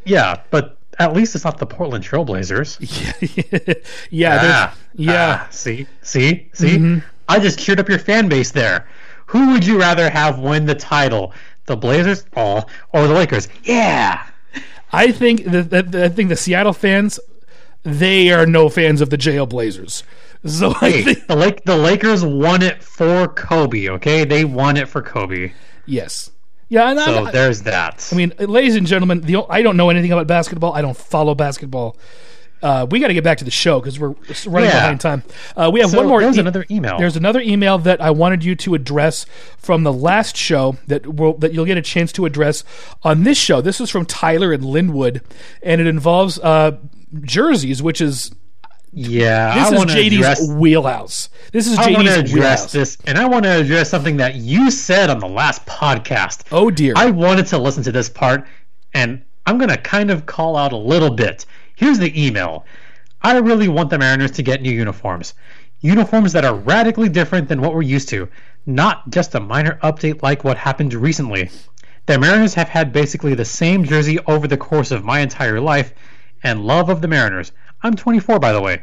Yeah, 0.06 0.42
but 0.50 0.78
at 0.98 1.14
least 1.14 1.36
it's 1.36 1.46
not 1.46 1.60
the 1.60 1.68
Portland 1.68 2.04
Trailblazers. 2.04 2.80
yeah, 4.10 4.38
there's- 4.42 4.56
Ah, 4.56 4.78
yeah. 4.96 5.44
ah, 5.44 5.48
see, 5.52 5.86
see, 6.02 6.50
see. 6.54 7.02
I 7.28 7.40
just 7.40 7.60
cheered 7.60 7.80
up 7.80 7.88
your 7.88 8.00
fan 8.00 8.28
base 8.28 8.50
there. 8.52 8.88
Who 9.30 9.52
would 9.52 9.66
you 9.66 9.80
rather 9.80 10.10
have 10.10 10.40
win 10.40 10.66
the 10.66 10.76
title, 10.76 11.34
the 11.66 11.76
Blazers, 11.78 12.26
oh, 12.36 12.64
or 12.94 13.08
the 13.08 13.14
Lakers? 13.14 13.48
Yeah. 13.64 14.26
I 14.92 15.12
think 15.12 15.44
that, 15.46 15.70
that 15.70 15.96
I 15.96 16.10
think 16.10 16.30
the 16.30 16.36
Seattle 16.36 16.74
fans 16.74 17.20
they 17.84 18.30
are 18.32 18.46
no 18.46 18.70
fans 18.70 19.02
of 19.02 19.10
the 19.10 19.18
Jailblazers. 19.18 20.04
So 20.46 20.74
I 20.82 20.90
Hey, 20.90 21.02
think 21.04 21.28
the 21.28 21.36
Lake, 21.36 21.64
the 21.66 21.78
Lakers 21.78 22.24
won 22.26 22.62
it 22.62 22.82
for 22.84 23.28
Kobe. 23.28 23.88
Okay, 23.90 24.24
they 24.26 24.46
won 24.46 24.78
it 24.78 24.88
for 24.88 25.02
Kobe. 25.02 25.52
yes, 25.86 26.32
yeah. 26.70 26.90
And 26.90 27.00
So 27.00 27.26
I, 27.26 27.32
there's 27.32 27.62
that. 27.64 28.08
I 28.12 28.16
mean, 28.16 28.34
ladies 28.40 28.76
and 28.76 28.88
gentlemen, 28.88 29.22
the 29.22 29.44
I 29.50 29.62
don't 29.62 29.78
know 29.78 29.90
anything 29.90 30.12
about 30.12 30.28
basketball. 30.28 30.74
I 30.74 30.82
don't 30.82 30.98
follow 30.98 31.36
basketball. 31.36 31.98
Uh, 32.62 32.86
we 32.90 33.00
got 33.00 33.08
to 33.08 33.14
get 33.14 33.24
back 33.24 33.38
to 33.38 33.46
the 33.46 33.52
show 33.52 33.80
because 33.80 34.00
we're 34.00 34.14
running 34.48 34.70
Yeah. 34.70 34.82
behind 34.82 35.00
time. 35.00 35.24
Uh, 35.56 35.70
we 35.72 35.80
have 35.80 35.92
So 35.92 35.98
one 35.98 36.08
more. 36.08 36.22
there's 36.22 36.38
e- 36.38 36.42
another 36.42 36.66
email. 36.70 36.98
There's 36.98 37.16
another 37.16 37.40
email 37.40 37.78
that 37.80 38.02
I 38.02 38.12
wanted 38.12 38.44
you 38.44 38.56
to 38.58 38.76
address 38.76 39.26
from 39.58 39.84
the 39.84 39.94
last 39.94 40.36
show 40.36 40.78
that 40.88 41.08
will 41.16 41.38
that 41.38 41.54
you'll 41.54 41.66
get 41.66 41.78
a 41.78 41.82
chance 41.82 42.12
to 42.14 42.26
address 42.26 42.64
on 43.04 43.24
this 43.24 43.38
show. 43.38 43.62
This 43.62 43.80
is 43.80 43.90
from 43.90 44.06
Tyler 44.06 44.52
in 44.52 44.62
Lynnwood, 44.62 45.22
and 45.64 45.80
it 45.80 45.88
involves 45.88 46.38
uh, 46.40 46.78
jerseys, 47.24 47.82
which 47.82 48.02
is 48.02 48.32
yeah, 48.92 49.54
this 49.70 49.80
I 49.80 49.84
is 49.84 49.86
JD's 49.86 50.16
address. 50.18 50.50
wheelhouse. 50.50 51.30
This 51.52 51.68
is 51.68 51.78
I 51.78 51.92
want 51.92 52.08
to 52.08 52.14
JD's 52.14 52.18
address 52.32 52.34
wheelhouse. 52.34 52.72
this, 52.72 52.98
and 53.06 53.18
I 53.18 53.26
want 53.26 53.44
to 53.46 53.60
address 53.60 53.90
something 53.90 54.18
that 54.18 54.36
you 54.36 54.72
said 54.72 55.10
on 55.10 55.20
the 55.20 55.28
last 55.28 55.66
podcast. 55.66 56.42
Oh 56.52 56.72
dear. 56.72 56.94
I 56.98 57.12
wanted 57.12 57.46
to 57.48 57.58
listen 57.60 57.84
to 57.84 57.92
this 57.92 58.10
part, 58.10 58.46
and 58.94 59.22
I'm 59.46 59.58
going 59.58 59.70
to 59.70 59.78
kind 59.78 60.10
of 60.12 60.26
call 60.26 60.56
out 60.56 60.74
a 60.74 60.78
little 60.78 61.12
bit. 61.12 61.46
Here's 61.80 61.98
the 61.98 62.26
email. 62.26 62.66
I 63.22 63.38
really 63.38 63.70
want 63.70 63.90
the 63.90 63.98
Mariners 63.98 64.32
to 64.32 64.44
get 64.44 64.62
new 64.62 64.70
uniforms. 64.70 65.34
Uniforms 65.80 66.34
that 66.34 66.44
are 66.44 66.54
radically 66.54 67.08
different 67.08 67.48
than 67.48 67.62
what 67.62 67.74
we're 67.74 67.84
used 67.84 68.10
to, 68.10 68.28
not 68.66 69.10
just 69.12 69.34
a 69.34 69.40
minor 69.40 69.80
update 69.82 70.22
like 70.22 70.44
what 70.44 70.58
happened 70.58 70.94
recently. 70.94 71.50
The 72.06 72.20
Mariners 72.20 72.54
have 72.56 72.68
had 72.68 72.92
basically 72.92 73.34
the 73.34 73.46
same 73.46 73.86
jersey 73.86 74.20
over 74.28 74.46
the 74.46 74.58
course 74.58 74.92
of 74.92 75.06
my 75.06 75.22
entire 75.22 75.62
life, 75.62 75.94
and 76.44 76.66
love 76.66 76.90
of 76.90 77.00
the 77.00 77.08
Mariners. 77.08 77.54
I'm 77.82 77.96
24, 77.96 78.40
by 78.40 78.52
the 78.52 78.60
way. 78.62 78.82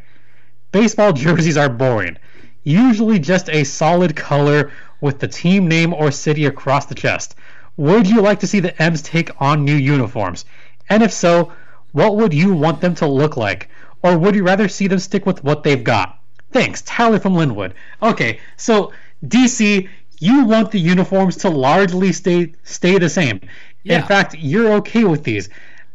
Baseball 0.73 1.13
jerseys 1.25 1.59
are 1.59 1.69
boring. 1.69 2.17
Usually 2.65 3.19
just 3.19 3.51
a 3.51 3.65
solid 3.65 4.17
color 4.17 4.73
with 5.03 5.19
the 5.19 5.29
team 5.29 5.69
name 5.69 5.93
or 5.93 6.11
city 6.11 6.47
across 6.47 6.87
the 6.87 6.95
chest. 6.95 7.35
Would 7.77 8.09
you 8.09 8.23
like 8.23 8.41
to 8.41 8.47
see 8.47 8.61
the 8.61 8.83
M's 8.83 9.03
take 9.03 9.31
on 9.39 9.67
new 9.67 9.77
uniforms? 9.77 10.47
And 10.89 11.03
if 11.03 11.13
so, 11.13 11.53
what 11.97 12.17
would 12.17 12.35
you 12.35 12.53
want 12.53 12.83
them 12.83 12.95
to 12.95 13.07
look 13.07 13.39
like? 13.39 13.71
Or 14.03 14.19
would 14.19 14.35
you 14.35 14.45
rather 14.45 14.69
see 14.69 14.87
them 14.87 14.99
stick 14.99 15.25
with 15.25 15.43
what 15.43 15.63
they've 15.63 15.83
got? 15.83 16.21
Thanks, 16.53 16.83
Tyler 16.83 17.19
from 17.19 17.33
Lynnwood. 17.33 17.73
Okay, 18.03 18.39
so 18.59 18.93
DC, 19.25 19.89
you 20.21 20.45
want 20.45 20.71
the 20.73 20.79
uniforms 20.79 21.37
to 21.37 21.49
largely 21.49 22.13
stay 22.13 22.53
stay 22.65 22.99
the 22.99 23.09
same. 23.09 23.41
Yeah. 23.83 23.97
In 23.97 24.03
fact, 24.03 24.37
you're 24.39 24.73
okay 24.75 25.05
with 25.05 25.25
these. 25.25 25.49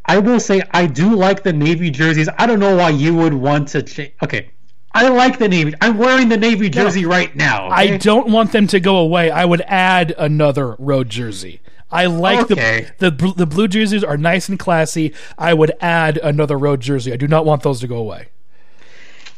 I 0.05 0.17
will 0.17 0.39
say 0.39 0.63
I 0.71 0.87
do 0.87 1.15
like 1.15 1.43
the 1.43 1.53
navy 1.53 1.91
jerseys. 1.91 2.29
I 2.35 2.47
don't 2.47 2.59
know 2.59 2.75
why 2.75 2.89
you 2.89 3.13
would 3.17 3.35
want 3.35 3.67
to 3.69 3.83
change. 3.83 4.13
Okay, 4.23 4.49
I 4.93 5.07
like 5.09 5.39
the 5.39 5.47
navy. 5.47 5.73
I'm 5.79 5.97
wearing 5.97 6.27
the 6.29 6.37
navy 6.37 6.69
jersey 6.69 7.05
right 7.05 7.33
now. 7.35 7.69
I 7.69 7.97
don't 7.97 8.29
want 8.29 8.51
them 8.51 8.67
to 8.67 8.79
go 8.79 8.97
away. 8.97 9.31
I 9.31 9.45
would 9.45 9.61
add 9.61 10.13
another 10.17 10.75
road 10.79 11.09
jersey. 11.09 11.61
I 11.89 12.05
like 12.05 12.51
Okay. 12.51 12.89
the, 12.99 13.11
the 13.11 13.33
the 13.35 13.45
blue 13.45 13.67
jerseys 13.67 14.03
are 14.03 14.17
nice 14.17 14.47
and 14.49 14.57
classy. 14.59 15.13
I 15.37 15.53
would 15.53 15.73
add 15.81 16.17
another 16.17 16.57
road 16.57 16.81
jersey. 16.81 17.11
I 17.13 17.17
do 17.17 17.27
not 17.27 17.45
want 17.45 17.63
those 17.63 17.79
to 17.81 17.87
go 17.87 17.97
away. 17.97 18.27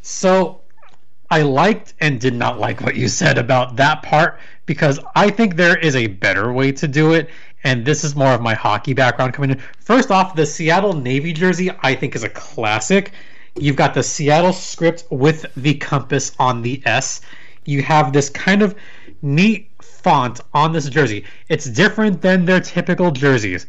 So 0.01 0.61
I 1.29 1.41
liked 1.41 1.93
and 1.99 2.19
did 2.19 2.33
not 2.35 2.59
like 2.59 2.81
what 2.81 2.95
you 2.95 3.07
said 3.07 3.37
about 3.37 3.75
that 3.77 4.03
part 4.03 4.39
because 4.65 4.99
I 5.15 5.29
think 5.29 5.55
there 5.55 5.77
is 5.77 5.95
a 5.95 6.07
better 6.07 6.51
way 6.53 6.71
to 6.73 6.87
do 6.87 7.13
it. 7.13 7.29
And 7.63 7.85
this 7.85 8.03
is 8.03 8.15
more 8.15 8.33
of 8.33 8.41
my 8.41 8.53
hockey 8.53 8.93
background 8.93 9.33
coming 9.33 9.51
in. 9.51 9.61
First 9.79 10.11
off, 10.11 10.35
the 10.35 10.45
Seattle 10.45 10.93
Navy 10.93 11.31
jersey 11.33 11.71
I 11.81 11.95
think 11.95 12.15
is 12.15 12.23
a 12.23 12.29
classic. 12.29 13.13
You've 13.55 13.75
got 13.75 13.93
the 13.93 14.03
Seattle 14.03 14.53
script 14.53 15.05
with 15.11 15.45
the 15.55 15.75
compass 15.75 16.31
on 16.39 16.63
the 16.63 16.81
S. 16.85 17.21
You 17.65 17.83
have 17.83 18.11
this 18.11 18.29
kind 18.29 18.61
of 18.61 18.75
neat 19.21 19.69
font 19.81 20.41
on 20.53 20.71
this 20.71 20.89
jersey. 20.89 21.25
It's 21.49 21.65
different 21.65 22.21
than 22.21 22.45
their 22.45 22.59
typical 22.59 23.11
jerseys. 23.11 23.67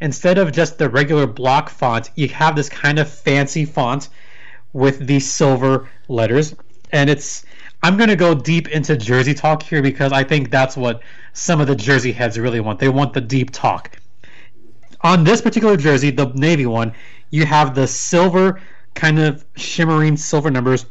Instead 0.00 0.38
of 0.38 0.52
just 0.52 0.78
the 0.78 0.88
regular 0.88 1.26
block 1.26 1.68
font, 1.68 2.10
you 2.14 2.28
have 2.28 2.56
this 2.56 2.68
kind 2.68 2.98
of 2.98 3.08
fancy 3.08 3.64
font 3.64 4.08
with 4.72 5.06
the 5.06 5.20
silver 5.20 5.88
letters. 6.08 6.54
And 6.92 7.10
it's 7.10 7.44
I'm 7.82 7.96
gonna 7.96 8.16
go 8.16 8.34
deep 8.34 8.68
into 8.68 8.96
jersey 8.96 9.34
talk 9.34 9.62
here 9.62 9.82
because 9.82 10.12
I 10.12 10.24
think 10.24 10.50
that's 10.50 10.76
what 10.76 11.02
some 11.34 11.60
of 11.60 11.66
the 11.66 11.76
jersey 11.76 12.12
heads 12.12 12.38
really 12.38 12.60
want. 12.60 12.78
They 12.78 12.88
want 12.88 13.12
the 13.12 13.20
deep 13.20 13.50
talk. 13.50 13.98
On 15.02 15.24
this 15.24 15.42
particular 15.42 15.76
jersey, 15.76 16.10
the 16.10 16.32
navy 16.34 16.66
one, 16.66 16.94
you 17.30 17.44
have 17.44 17.74
the 17.74 17.86
silver 17.86 18.60
kind 18.96 19.18
of 19.18 19.44
shimmering 19.56 20.16
silver 20.16 20.50
numbers 20.50 20.86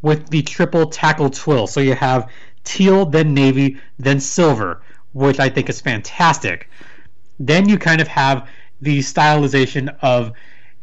with 0.00 0.30
the 0.30 0.42
triple 0.42 0.86
tackle 0.86 1.28
twill. 1.28 1.66
So 1.66 1.80
you 1.80 1.94
have 1.94 2.30
teal, 2.64 3.04
then 3.04 3.34
navy, 3.34 3.78
then 3.98 4.20
silver, 4.20 4.82
which 5.12 5.40
I 5.40 5.48
think 5.48 5.68
is 5.68 5.80
fantastic. 5.80 6.70
Then 7.38 7.68
you 7.68 7.78
kind 7.78 8.00
of 8.00 8.08
have 8.08 8.48
the 8.80 9.00
stylization 9.00 9.94
of 10.00 10.32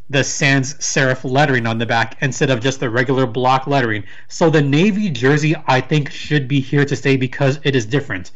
the 0.10 0.24
sans 0.24 0.76
serif 0.76 1.24
lettering 1.24 1.66
on 1.66 1.80
the 1.80 1.86
back 1.86 2.18
instead 2.22 2.52
of 2.52 2.60
just 2.60 2.80
the 2.80 2.90
regular 2.90 3.26
block 3.26 3.66
lettering. 3.66 4.04
So 4.28 4.50
the 4.50 4.62
navy 4.62 5.10
jersey 5.10 5.56
I 5.66 5.82
think 5.82 6.12
should 6.12 6.48
be 6.48 6.60
here 6.60 6.86
to 6.86 6.96
stay 6.96 7.18
because 7.18 7.60
it 7.64 7.76
is 7.76 7.86
different. 7.86 8.32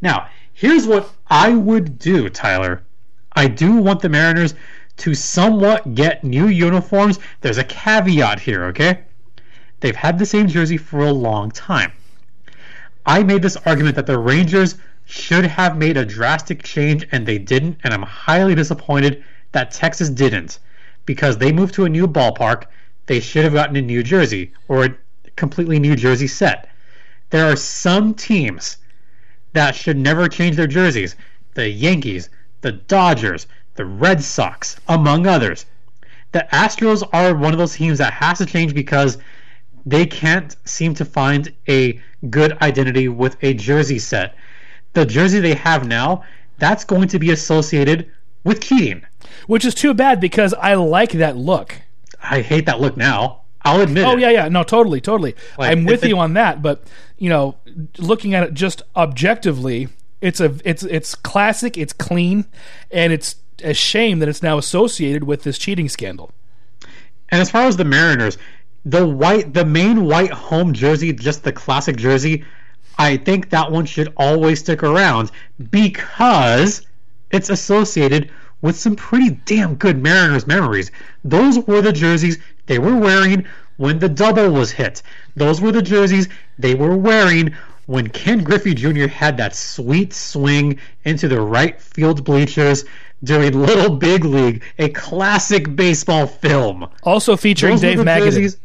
Now, 0.00 0.28
here's 0.52 0.86
what 0.86 1.12
I 1.28 1.50
would 1.50 1.98
do, 1.98 2.28
Tyler. 2.28 2.82
I 3.32 3.46
do 3.48 3.76
want 3.76 4.00
the 4.00 4.08
Mariners 4.08 4.54
to 4.98 5.14
somewhat 5.14 5.94
get 5.94 6.24
new 6.24 6.46
uniforms. 6.48 7.18
There's 7.40 7.58
a 7.58 7.64
caveat 7.64 8.40
here, 8.40 8.64
okay? 8.66 9.04
They've 9.80 9.96
had 9.96 10.18
the 10.18 10.26
same 10.26 10.48
jersey 10.48 10.76
for 10.76 11.00
a 11.00 11.12
long 11.12 11.50
time. 11.50 11.92
I 13.04 13.22
made 13.22 13.42
this 13.42 13.56
argument 13.66 13.96
that 13.96 14.06
the 14.06 14.18
Rangers 14.18 14.76
should 15.04 15.44
have 15.44 15.76
made 15.76 15.96
a 15.96 16.06
drastic 16.06 16.62
change 16.62 17.06
and 17.12 17.26
they 17.26 17.38
didn't, 17.38 17.78
and 17.84 17.92
I'm 17.92 18.02
highly 18.02 18.54
disappointed 18.54 19.22
that 19.52 19.70
Texas 19.70 20.08
didn't 20.08 20.58
because 21.04 21.36
they 21.36 21.52
moved 21.52 21.74
to 21.74 21.84
a 21.84 21.90
new 21.90 22.08
ballpark. 22.08 22.64
They 23.06 23.20
should 23.20 23.44
have 23.44 23.52
gotten 23.52 23.76
a 23.76 23.82
new 23.82 24.02
jersey 24.02 24.52
or 24.68 24.84
a 24.84 24.94
completely 25.36 25.78
new 25.78 25.96
jersey 25.96 26.26
set. 26.26 26.70
There 27.30 27.50
are 27.50 27.56
some 27.56 28.14
teams 28.14 28.78
that 29.52 29.74
should 29.74 29.98
never 29.98 30.28
change 30.28 30.56
their 30.56 30.66
jerseys 30.66 31.16
the 31.54 31.68
Yankees, 31.68 32.30
the 32.64 32.72
Dodgers, 32.72 33.46
the 33.74 33.84
Red 33.84 34.22
Sox, 34.24 34.76
among 34.88 35.26
others. 35.26 35.66
The 36.32 36.46
Astros 36.50 37.06
are 37.12 37.34
one 37.34 37.52
of 37.52 37.58
those 37.58 37.74
teams 37.74 37.98
that 37.98 38.14
has 38.14 38.38
to 38.38 38.46
change 38.46 38.74
because 38.74 39.18
they 39.84 40.06
can't 40.06 40.56
seem 40.64 40.94
to 40.94 41.04
find 41.04 41.52
a 41.68 42.00
good 42.30 42.56
identity 42.62 43.08
with 43.08 43.36
a 43.42 43.52
jersey 43.52 43.98
set. 43.98 44.34
The 44.94 45.04
jersey 45.04 45.40
they 45.40 45.54
have 45.54 45.86
now, 45.86 46.24
that's 46.58 46.84
going 46.84 47.08
to 47.08 47.18
be 47.18 47.30
associated 47.32 48.10
with 48.44 48.62
cheating. 48.62 49.04
Which 49.46 49.66
is 49.66 49.74
too 49.74 49.92
bad 49.92 50.18
because 50.20 50.54
I 50.54 50.72
like 50.74 51.12
that 51.12 51.36
look. 51.36 51.82
I 52.22 52.40
hate 52.40 52.64
that 52.64 52.80
look 52.80 52.96
now. 52.96 53.42
I'll 53.62 53.82
admit 53.82 54.06
Oh 54.06 54.12
it. 54.16 54.20
yeah, 54.20 54.30
yeah, 54.30 54.48
no, 54.48 54.62
totally, 54.62 55.02
totally. 55.02 55.34
Like, 55.58 55.70
I'm 55.70 55.84
with 55.84 56.02
it- 56.02 56.08
you 56.08 56.18
on 56.18 56.32
that, 56.34 56.62
but 56.62 56.82
you 57.18 57.28
know, 57.28 57.56
looking 57.98 58.32
at 58.34 58.42
it 58.42 58.54
just 58.54 58.80
objectively, 58.96 59.88
it's 60.24 60.40
a 60.40 60.56
it's 60.64 60.82
it's 60.84 61.14
classic, 61.14 61.76
it's 61.76 61.92
clean, 61.92 62.46
and 62.90 63.12
it's 63.12 63.36
a 63.62 63.74
shame 63.74 64.20
that 64.20 64.28
it's 64.28 64.42
now 64.42 64.56
associated 64.56 65.24
with 65.24 65.42
this 65.42 65.58
cheating 65.58 65.88
scandal. 65.88 66.32
And 67.28 67.42
as 67.42 67.50
far 67.50 67.66
as 67.66 67.76
the 67.76 67.84
Mariners, 67.84 68.38
the 68.86 69.06
white, 69.06 69.52
the 69.52 69.66
main 69.66 70.06
white 70.06 70.30
home 70.30 70.72
jersey, 70.72 71.12
just 71.12 71.44
the 71.44 71.52
classic 71.52 71.96
jersey, 71.96 72.44
I 72.98 73.18
think 73.18 73.50
that 73.50 73.70
one 73.70 73.84
should 73.84 74.12
always 74.16 74.60
stick 74.60 74.82
around 74.82 75.30
because 75.70 76.86
it's 77.30 77.50
associated 77.50 78.30
with 78.62 78.76
some 78.76 78.96
pretty 78.96 79.30
damn 79.44 79.74
good 79.74 80.02
Mariners 80.02 80.46
memories. 80.46 80.90
Those 81.22 81.58
were 81.66 81.82
the 81.82 81.92
jerseys 81.92 82.38
they 82.64 82.78
were 82.78 82.96
wearing 82.96 83.46
when 83.76 83.98
the 83.98 84.08
double 84.08 84.50
was 84.50 84.70
hit. 84.70 85.02
Those 85.36 85.60
were 85.60 85.72
the 85.72 85.82
jerseys 85.82 86.28
they 86.58 86.74
were 86.74 86.96
wearing 86.96 87.54
when 87.86 88.08
Ken 88.08 88.42
Griffey 88.42 88.74
Jr. 88.74 89.06
had 89.06 89.36
that 89.36 89.54
sweet 89.54 90.12
swing 90.12 90.78
into 91.04 91.28
the 91.28 91.40
right 91.40 91.80
field 91.80 92.24
bleachers 92.24 92.84
during 93.22 93.52
Little 93.60 93.96
Big 93.96 94.24
League, 94.24 94.62
a 94.78 94.88
classic 94.90 95.74
baseball 95.76 96.26
film. 96.26 96.88
Also 97.02 97.36
featuring 97.36 97.74
Those 97.74 97.80
Dave 97.80 97.98
Magadan. 97.98 98.56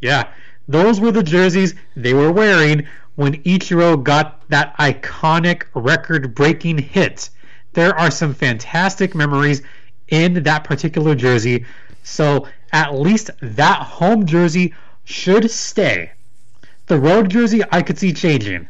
Yeah, 0.00 0.28
those 0.68 1.00
were 1.00 1.12
the 1.12 1.22
jerseys 1.22 1.74
they 1.96 2.14
were 2.14 2.32
wearing 2.32 2.86
when 3.16 3.42
Ichiro 3.42 4.02
got 4.02 4.48
that 4.48 4.76
iconic 4.78 5.64
record-breaking 5.74 6.78
hit. 6.78 7.30
There 7.74 7.98
are 7.98 8.10
some 8.10 8.34
fantastic 8.34 9.14
memories 9.14 9.62
in 10.08 10.42
that 10.42 10.64
particular 10.64 11.14
jersey, 11.14 11.64
so 12.02 12.46
at 12.72 12.94
least 12.94 13.30
that 13.40 13.82
home 13.82 14.26
jersey 14.26 14.74
should 15.04 15.50
stay. 15.50 16.12
The 16.86 16.98
road 16.98 17.30
jersey 17.30 17.62
I 17.70 17.82
could 17.82 17.98
see 17.98 18.12
changing. 18.12 18.68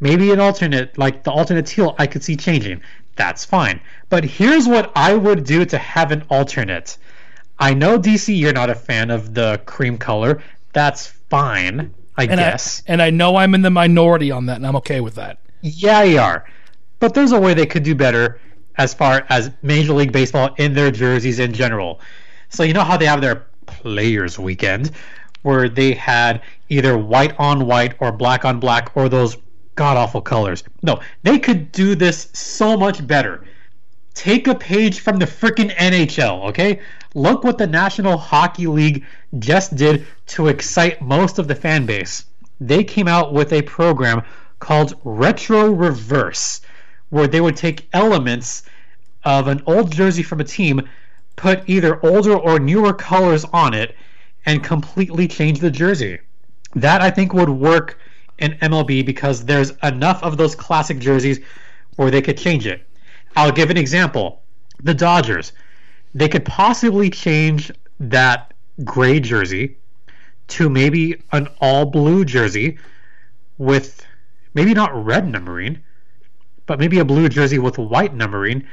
Maybe 0.00 0.32
an 0.32 0.40
alternate, 0.40 0.98
like 0.98 1.24
the 1.24 1.30
alternate 1.30 1.66
teal, 1.66 1.94
I 1.98 2.06
could 2.06 2.22
see 2.22 2.36
changing. 2.36 2.82
That's 3.16 3.44
fine. 3.44 3.80
But 4.08 4.24
here's 4.24 4.66
what 4.66 4.92
I 4.96 5.14
would 5.14 5.44
do 5.44 5.64
to 5.64 5.78
have 5.78 6.10
an 6.10 6.24
alternate. 6.28 6.98
I 7.58 7.72
know 7.74 7.98
DC, 7.98 8.36
you're 8.36 8.52
not 8.52 8.70
a 8.70 8.74
fan 8.74 9.10
of 9.10 9.34
the 9.34 9.60
cream 9.66 9.96
color. 9.96 10.42
That's 10.72 11.06
fine, 11.06 11.94
I 12.16 12.24
and 12.24 12.38
guess. 12.38 12.82
I 12.88 12.92
and 12.92 13.02
I 13.02 13.10
know 13.10 13.36
I'm 13.36 13.54
in 13.54 13.62
the 13.62 13.70
minority 13.70 14.30
on 14.30 14.46
that, 14.46 14.56
and 14.56 14.66
I'm 14.66 14.76
okay 14.76 15.00
with 15.00 15.14
that. 15.14 15.38
Yeah, 15.62 16.02
you 16.02 16.18
are. 16.18 16.44
But 16.98 17.14
there's 17.14 17.32
a 17.32 17.40
way 17.40 17.54
they 17.54 17.66
could 17.66 17.84
do 17.84 17.94
better 17.94 18.40
as 18.76 18.92
far 18.92 19.24
as 19.28 19.50
Major 19.62 19.92
League 19.92 20.12
Baseball 20.12 20.54
in 20.58 20.74
their 20.74 20.90
jerseys 20.90 21.38
in 21.38 21.52
general. 21.52 22.00
So 22.48 22.62
you 22.64 22.72
know 22.72 22.84
how 22.84 22.96
they 22.96 23.06
have 23.06 23.20
their 23.20 23.46
Players 23.66 24.38
Weekend, 24.38 24.90
where 25.44 25.68
they 25.68 25.92
had 25.92 26.42
either 26.70 26.96
white 26.98 27.38
on 27.38 27.66
white 27.66 27.94
or 28.00 28.10
black 28.10 28.44
on 28.44 28.58
black 28.58 28.90
or 28.96 29.08
those 29.08 29.36
god 29.74 29.96
awful 29.96 30.20
colors. 30.20 30.64
No, 30.82 31.00
they 31.22 31.38
could 31.38 31.70
do 31.70 31.94
this 31.94 32.28
so 32.32 32.76
much 32.76 33.06
better. 33.06 33.44
Take 34.14 34.46
a 34.46 34.54
page 34.54 35.00
from 35.00 35.18
the 35.18 35.26
freaking 35.26 35.74
NHL, 35.76 36.48
okay? 36.48 36.80
Look 37.14 37.44
what 37.44 37.58
the 37.58 37.66
National 37.66 38.16
Hockey 38.16 38.66
League 38.66 39.04
just 39.38 39.76
did 39.76 40.06
to 40.28 40.48
excite 40.48 41.02
most 41.02 41.38
of 41.38 41.46
the 41.46 41.54
fan 41.54 41.84
base. 41.84 42.24
They 42.60 42.82
came 42.82 43.08
out 43.08 43.32
with 43.32 43.52
a 43.52 43.62
program 43.62 44.22
called 44.60 44.94
Retro 45.04 45.70
Reverse, 45.70 46.60
where 47.10 47.26
they 47.26 47.40
would 47.40 47.56
take 47.56 47.88
elements 47.92 48.62
of 49.24 49.48
an 49.48 49.62
old 49.66 49.92
jersey 49.92 50.22
from 50.22 50.40
a 50.40 50.44
team, 50.44 50.88
put 51.36 51.68
either 51.68 52.04
older 52.04 52.36
or 52.36 52.58
newer 52.58 52.94
colors 52.94 53.44
on 53.52 53.74
it, 53.74 53.96
and 54.46 54.62
completely 54.62 55.28
change 55.28 55.60
the 55.60 55.70
jersey. 55.70 56.18
That 56.74 57.00
I 57.00 57.10
think 57.10 57.32
would 57.32 57.50
work 57.50 57.98
in 58.38 58.52
MLB 58.52 59.06
because 59.06 59.44
there's 59.44 59.72
enough 59.82 60.22
of 60.22 60.36
those 60.36 60.54
classic 60.54 60.98
jerseys 60.98 61.40
where 61.96 62.10
they 62.10 62.22
could 62.22 62.36
change 62.36 62.66
it. 62.66 62.86
I'll 63.36 63.52
give 63.52 63.70
an 63.70 63.76
example. 63.76 64.42
The 64.82 64.94
Dodgers, 64.94 65.52
they 66.14 66.28
could 66.28 66.44
possibly 66.44 67.10
change 67.10 67.70
that 68.00 68.52
gray 68.84 69.20
jersey 69.20 69.76
to 70.48 70.68
maybe 70.68 71.22
an 71.32 71.48
all 71.60 71.86
blue 71.86 72.24
jersey 72.24 72.78
with 73.58 74.04
maybe 74.52 74.74
not 74.74 75.04
red 75.04 75.28
numbering, 75.28 75.78
but 76.66 76.78
maybe 76.78 76.98
a 76.98 77.04
blue 77.04 77.28
jersey 77.28 77.58
with 77.58 77.78
white 77.78 78.14
numbering 78.14 78.64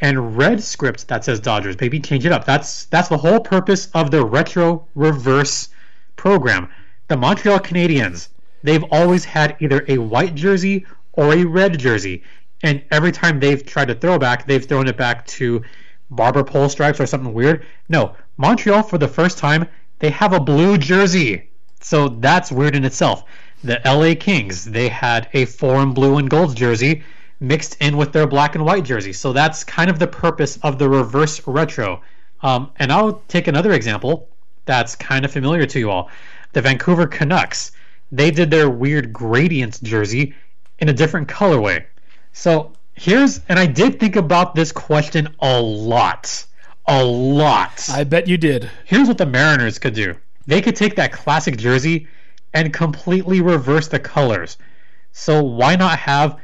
and 0.00 0.36
red 0.36 0.62
script 0.62 1.08
that 1.08 1.24
says 1.24 1.40
Dodgers. 1.40 1.80
Maybe 1.80 2.00
change 2.00 2.26
it 2.26 2.32
up. 2.32 2.44
That's 2.44 2.86
that's 2.86 3.08
the 3.08 3.18
whole 3.18 3.40
purpose 3.40 3.88
of 3.94 4.10
the 4.10 4.24
retro 4.24 4.86
reverse 4.94 5.68
program. 6.16 6.68
The 7.08 7.16
Montreal 7.16 7.60
Canadiens, 7.60 8.28
they've 8.62 8.84
always 8.90 9.24
had 9.24 9.56
either 9.60 9.84
a 9.88 9.98
white 9.98 10.34
jersey 10.34 10.86
or 11.12 11.32
a 11.32 11.44
red 11.44 11.78
jersey. 11.78 12.22
And 12.62 12.82
every 12.90 13.12
time 13.12 13.40
they've 13.40 13.64
tried 13.64 13.88
to 13.88 13.94
throw 13.94 14.18
back, 14.18 14.46
they've 14.46 14.64
thrown 14.64 14.88
it 14.88 14.96
back 14.96 15.26
to 15.26 15.62
barber 16.10 16.44
pole 16.44 16.68
stripes 16.68 17.00
or 17.00 17.06
something 17.06 17.34
weird. 17.34 17.66
No, 17.88 18.14
Montreal 18.36 18.82
for 18.82 18.98
the 18.98 19.08
first 19.08 19.38
time, 19.38 19.66
they 19.98 20.10
have 20.10 20.32
a 20.32 20.40
blue 20.40 20.78
jersey. 20.78 21.50
So 21.80 22.08
that's 22.08 22.50
weird 22.50 22.74
in 22.74 22.84
itself. 22.84 23.24
The 23.62 23.80
LA 23.84 24.14
Kings, 24.18 24.64
they 24.64 24.88
had 24.88 25.28
a 25.32 25.44
Forum 25.44 25.94
blue 25.94 26.18
and 26.18 26.28
gold 26.28 26.56
jersey. 26.56 27.02
Mixed 27.46 27.76
in 27.80 27.96
with 27.96 28.12
their 28.12 28.26
black 28.26 28.54
and 28.54 28.64
white 28.64 28.84
jersey. 28.84 29.12
So 29.12 29.32
that's 29.32 29.64
kind 29.64 29.90
of 29.90 29.98
the 29.98 30.06
purpose 30.06 30.58
of 30.62 30.78
the 30.78 30.88
reverse 30.88 31.46
retro. 31.46 32.00
Um, 32.42 32.70
and 32.76 32.92
I'll 32.92 33.22
take 33.28 33.48
another 33.48 33.72
example 33.72 34.28
that's 34.66 34.96
kind 34.96 35.24
of 35.24 35.30
familiar 35.30 35.66
to 35.66 35.78
you 35.78 35.90
all. 35.90 36.10
The 36.52 36.62
Vancouver 36.62 37.06
Canucks. 37.06 37.72
They 38.12 38.30
did 38.30 38.50
their 38.50 38.70
weird 38.70 39.12
gradients 39.12 39.80
jersey 39.80 40.34
in 40.78 40.88
a 40.88 40.92
different 40.92 41.28
colorway. 41.28 41.84
So 42.32 42.72
here's, 42.94 43.40
and 43.48 43.58
I 43.58 43.66
did 43.66 43.98
think 43.98 44.16
about 44.16 44.54
this 44.54 44.72
question 44.72 45.34
a 45.40 45.60
lot. 45.60 46.44
A 46.86 47.02
lot. 47.02 47.88
I 47.90 48.04
bet 48.04 48.28
you 48.28 48.36
did. 48.36 48.70
Here's 48.84 49.08
what 49.08 49.18
the 49.18 49.26
Mariners 49.26 49.78
could 49.78 49.94
do 49.94 50.16
they 50.46 50.60
could 50.60 50.76
take 50.76 50.96
that 50.96 51.12
classic 51.12 51.56
jersey 51.56 52.06
and 52.52 52.72
completely 52.72 53.40
reverse 53.40 53.88
the 53.88 53.98
colors. 53.98 54.58
So 55.12 55.42
why 55.42 55.76
not 55.76 55.98
have 55.98 56.38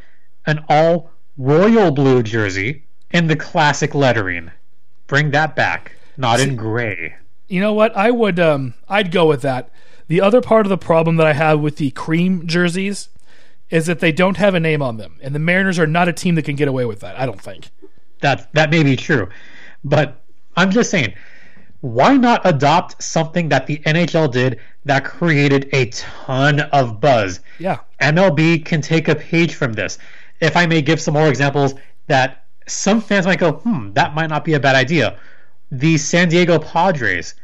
an 0.46 0.64
all 0.68 1.10
royal 1.36 1.90
blue 1.90 2.22
jersey 2.22 2.84
in 3.10 3.26
the 3.26 3.36
classic 3.36 3.94
lettering? 3.94 4.50
Bring 5.06 5.30
that 5.32 5.56
back, 5.56 5.96
not 6.16 6.40
in 6.40 6.56
gray. 6.56 7.16
You 7.48 7.60
know 7.60 7.74
what? 7.74 7.96
I 7.96 8.10
would 8.10 8.38
um 8.38 8.74
I'd 8.88 9.10
go 9.10 9.26
with 9.26 9.42
that. 9.42 9.70
The 10.08 10.20
other 10.20 10.40
part 10.40 10.66
of 10.66 10.70
the 10.70 10.78
problem 10.78 11.16
that 11.16 11.26
I 11.26 11.32
have 11.32 11.60
with 11.60 11.76
the 11.76 11.90
cream 11.90 12.46
jerseys 12.46 13.08
is 13.70 13.86
that 13.86 14.00
they 14.00 14.12
don't 14.12 14.36
have 14.36 14.54
a 14.54 14.60
name 14.60 14.82
on 14.82 14.96
them. 14.96 15.18
And 15.22 15.34
the 15.34 15.38
Mariners 15.38 15.78
are 15.78 15.86
not 15.86 16.08
a 16.08 16.12
team 16.12 16.34
that 16.34 16.44
can 16.44 16.56
get 16.56 16.68
away 16.68 16.84
with 16.84 17.00
that, 17.00 17.18
I 17.18 17.26
don't 17.26 17.40
think. 17.40 17.70
That 18.20 18.52
that 18.54 18.70
may 18.70 18.82
be 18.82 18.96
true. 18.96 19.28
But 19.84 20.22
I'm 20.56 20.70
just 20.70 20.90
saying, 20.90 21.14
why 21.80 22.16
not 22.16 22.42
adopt 22.44 23.02
something 23.02 23.48
that 23.48 23.66
the 23.66 23.78
NHL 23.78 24.30
did 24.30 24.60
that 24.84 25.04
created 25.04 25.68
a 25.72 25.86
ton 25.86 26.60
of 26.60 27.00
buzz? 27.00 27.40
Yeah. 27.58 27.78
MLB 28.00 28.64
can 28.64 28.80
take 28.82 29.08
a 29.08 29.14
page 29.14 29.54
from 29.54 29.72
this. 29.72 29.98
If 30.40 30.56
I 30.56 30.66
may 30.66 30.82
give 30.82 31.00
some 31.00 31.14
more 31.14 31.28
examples 31.28 31.74
that 32.06 32.44
some 32.66 33.00
fans 33.00 33.26
might 33.26 33.38
go, 33.38 33.52
hmm, 33.52 33.92
that 33.92 34.14
might 34.14 34.30
not 34.30 34.44
be 34.44 34.54
a 34.54 34.60
bad 34.60 34.76
idea. 34.76 35.18
The 35.70 35.98
San 35.98 36.28
Diego 36.28 36.58
Padres, 36.58 37.34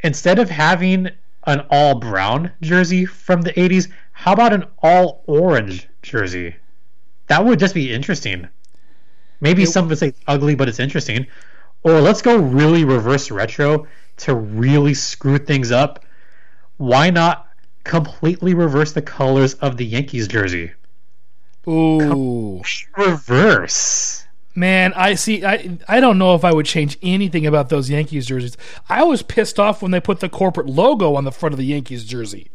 instead 0.00 0.38
of 0.38 0.50
having 0.50 1.08
an 1.46 1.64
all 1.70 1.94
brown 1.98 2.52
jersey 2.60 3.06
from 3.06 3.42
the 3.42 3.52
80s, 3.52 3.88
how 4.12 4.32
about 4.32 4.52
an 4.52 4.64
all 4.82 5.22
orange 5.26 5.88
jersey? 6.02 6.56
That 7.28 7.44
would 7.44 7.58
just 7.58 7.74
be 7.74 7.92
interesting. 7.92 8.48
Maybe 9.40 9.64
some 9.64 9.88
would 9.88 9.98
say 9.98 10.12
ugly, 10.26 10.54
but 10.54 10.68
it's 10.68 10.80
interesting. 10.80 11.26
Or 11.82 12.00
let's 12.00 12.20
go 12.20 12.36
really 12.36 12.84
reverse 12.84 13.30
retro 13.30 13.86
to 14.18 14.34
really 14.34 14.92
screw 14.92 15.38
things 15.38 15.70
up. 15.70 16.04
Why 16.76 17.10
not 17.10 17.48
completely 17.84 18.52
reverse 18.52 18.92
the 18.92 19.02
colors 19.02 19.54
of 19.54 19.78
the 19.78 19.86
Yankees 19.86 20.28
jersey? 20.28 20.72
Ooh. 21.68 22.62
Reverse. 22.96 24.24
Man, 24.54 24.92
I 24.94 25.14
see. 25.14 25.44
I 25.44 25.78
I 25.88 26.00
don't 26.00 26.18
know 26.18 26.34
if 26.34 26.44
I 26.44 26.52
would 26.52 26.66
change 26.66 26.98
anything 27.02 27.46
about 27.46 27.68
those 27.68 27.88
Yankees 27.88 28.26
jerseys. 28.26 28.56
I 28.88 29.04
was 29.04 29.22
pissed 29.22 29.60
off 29.60 29.80
when 29.80 29.92
they 29.92 30.00
put 30.00 30.20
the 30.20 30.28
corporate 30.28 30.66
logo 30.66 31.14
on 31.14 31.24
the 31.24 31.32
front 31.32 31.52
of 31.52 31.58
the 31.58 31.64
Yankees 31.64 32.04
jersey. 32.04 32.50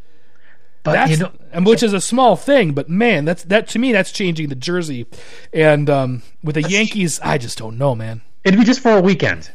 But 0.83 0.91
That's 0.93 1.11
you 1.11 1.17
know, 1.17 1.31
which 1.63 1.81
is 1.81 1.93
a 1.93 2.01
small 2.01 2.35
thing, 2.35 2.73
but 2.73 2.89
man, 2.89 3.25
that's 3.25 3.43
that 3.45 3.67
to 3.69 3.79
me 3.79 3.91
that's 3.91 4.11
changing 4.11 4.49
the 4.49 4.55
jersey. 4.55 5.07
And 5.51 5.89
um, 5.89 6.21
with 6.43 6.55
the 6.55 6.69
Yankees, 6.69 7.19
I 7.23 7.39
just 7.39 7.57
don't 7.57 7.77
know, 7.77 7.95
man. 7.95 8.21
it'd 8.43 8.59
be 8.59 8.65
just 8.65 8.81
for 8.81 8.91
a 8.91 9.01
weekend. 9.01 9.49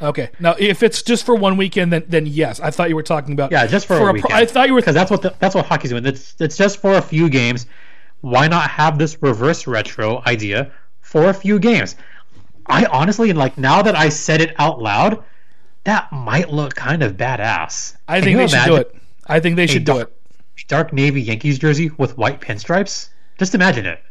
Okay, 0.00 0.30
now 0.38 0.54
if 0.58 0.82
it's 0.84 1.02
just 1.02 1.24
for 1.24 1.34
one 1.34 1.56
weekend, 1.56 1.92
then 1.92 2.04
then 2.06 2.26
yes, 2.26 2.60
I 2.60 2.70
thought 2.70 2.88
you 2.88 2.94
were 2.94 3.02
talking 3.02 3.32
about 3.32 3.50
Yeah, 3.50 3.66
just 3.66 3.86
for, 3.86 3.94
a 3.94 3.98
pro- 3.98 4.12
weekend. 4.12 4.34
I 4.34 4.44
thought 4.44 4.68
you 4.68 4.74
were 4.74 4.80
because 4.80 4.94
that's 4.94 5.10
what 5.10 5.22
the, 5.22 5.34
that's 5.40 5.54
what 5.54 5.66
hockey's 5.66 5.90
doing. 5.90 6.06
It's 6.06 6.36
it's 6.38 6.56
just 6.56 6.80
for 6.80 6.92
a 6.92 7.02
few 7.02 7.28
games. 7.30 7.66
Why 8.26 8.48
not 8.48 8.68
have 8.70 8.98
this 8.98 9.22
reverse 9.22 9.68
retro 9.68 10.20
idea 10.26 10.72
for 11.00 11.28
a 11.28 11.32
few 11.32 11.60
games? 11.60 11.94
I 12.66 12.84
honestly 12.86 13.32
like 13.32 13.56
now 13.56 13.82
that 13.82 13.94
I 13.94 14.08
said 14.08 14.40
it 14.40 14.52
out 14.58 14.82
loud, 14.82 15.22
that 15.84 16.10
might 16.10 16.50
look 16.52 16.74
kind 16.74 17.04
of 17.04 17.16
badass. 17.16 17.94
I 18.08 18.16
Can 18.16 18.24
think 18.24 18.38
they 18.38 18.48
should 18.48 18.64
do 18.66 18.76
it. 18.76 18.96
I 19.28 19.38
think 19.38 19.54
they 19.54 19.66
should 19.68 19.84
do 19.84 19.92
dark- 19.92 20.08
it. 20.56 20.66
Dark 20.66 20.92
navy 20.92 21.22
Yankees 21.22 21.60
jersey 21.60 21.90
with 21.98 22.18
white 22.18 22.40
pinstripes. 22.40 23.10
Just 23.38 23.54
imagine 23.54 23.86
it. 23.86 24.02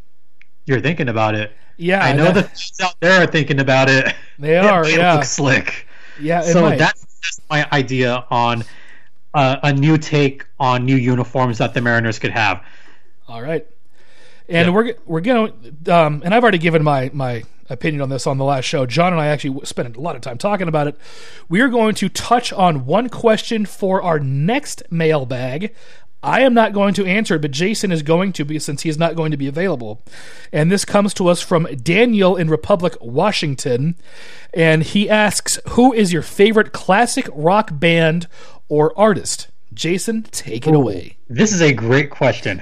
You're 0.65 0.79
thinking 0.79 1.09
about 1.09 1.35
it. 1.35 1.51
Yeah, 1.75 2.01
I 2.01 2.13
know 2.13 2.31
that- 2.31 2.33
the 2.35 2.43
fans 2.43 2.79
out 2.81 2.95
there 3.01 3.21
are 3.21 3.27
thinking 3.27 3.59
about 3.59 3.89
it. 3.89 4.15
They 4.39 4.57
It 4.57 4.63
are, 4.63 4.83
might 4.83 4.93
yeah. 4.95 5.15
look 5.15 5.25
slick. 5.25 5.87
Yeah, 6.21 6.39
it 6.41 6.53
so 6.53 6.61
might. 6.61 6.77
that's 6.79 7.05
just 7.21 7.41
my 7.49 7.67
idea 7.73 8.23
on 8.31 8.63
uh, 9.33 9.57
a 9.63 9.73
new 9.73 9.97
take 9.97 10.45
on 10.57 10.85
new 10.85 10.95
uniforms 10.95 11.57
that 11.57 11.73
the 11.73 11.81
Mariners 11.81 12.17
could 12.17 12.31
have. 12.31 12.63
All 13.27 13.41
right, 13.41 13.67
and 14.49 14.67
Yeah. 14.67 14.73
we're 14.73 14.93
we're 15.05 15.21
gonna 15.21 15.53
um, 15.87 16.21
and 16.23 16.33
I've 16.33 16.43
already 16.43 16.57
given 16.57 16.83
my 16.83 17.09
my 17.13 17.43
opinion 17.69 18.01
on 18.01 18.09
this 18.09 18.27
on 18.27 18.37
the 18.37 18.43
last 18.45 18.65
show. 18.65 18.85
John 18.85 19.11
and 19.13 19.21
I 19.21 19.27
actually 19.27 19.65
spent 19.65 19.95
a 19.95 19.99
lot 20.01 20.15
of 20.15 20.21
time 20.21 20.37
talking 20.37 20.67
about 20.67 20.87
it. 20.87 20.97
We 21.49 21.61
are 21.61 21.67
going 21.69 21.95
to 21.95 22.09
touch 22.09 22.53
on 22.53 22.85
one 22.85 23.09
question 23.09 23.65
for 23.65 24.01
our 24.01 24.19
next 24.19 24.83
mailbag. 24.91 25.73
I 26.21 26.41
am 26.41 26.55
not 26.55 26.73
going 26.73 26.95
to 26.95 27.05
answer 27.05 27.35
it, 27.35 27.41
but 27.43 27.51
Jason 27.51 27.91
is 27.91 28.01
going 28.01 28.33
to 28.33 28.45
be 28.45 28.57
since 28.57 28.81
he 28.81 28.89
is 28.89 28.97
not 28.97 29.15
going 29.15 29.29
to 29.29 29.37
be 29.37 29.45
available. 29.47 30.01
And 30.51 30.71
this 30.71 30.83
comes 30.83 31.13
to 31.15 31.27
us 31.27 31.39
from 31.39 31.65
Daniel 31.83 32.35
in 32.35 32.49
Republic, 32.49 32.95
Washington. 32.99 33.95
And 34.51 34.81
he 34.81 35.07
asks, 35.07 35.59
Who 35.69 35.93
is 35.93 36.11
your 36.11 36.23
favorite 36.23 36.71
classic 36.73 37.27
rock 37.31 37.69
band 37.73 38.27
or 38.69 38.91
artist? 38.97 39.49
Jason, 39.71 40.23
take 40.31 40.65
it 40.65 40.73
away. 40.73 41.17
This 41.29 41.51
is 41.51 41.61
a 41.61 41.73
great 41.73 42.09
question. 42.09 42.59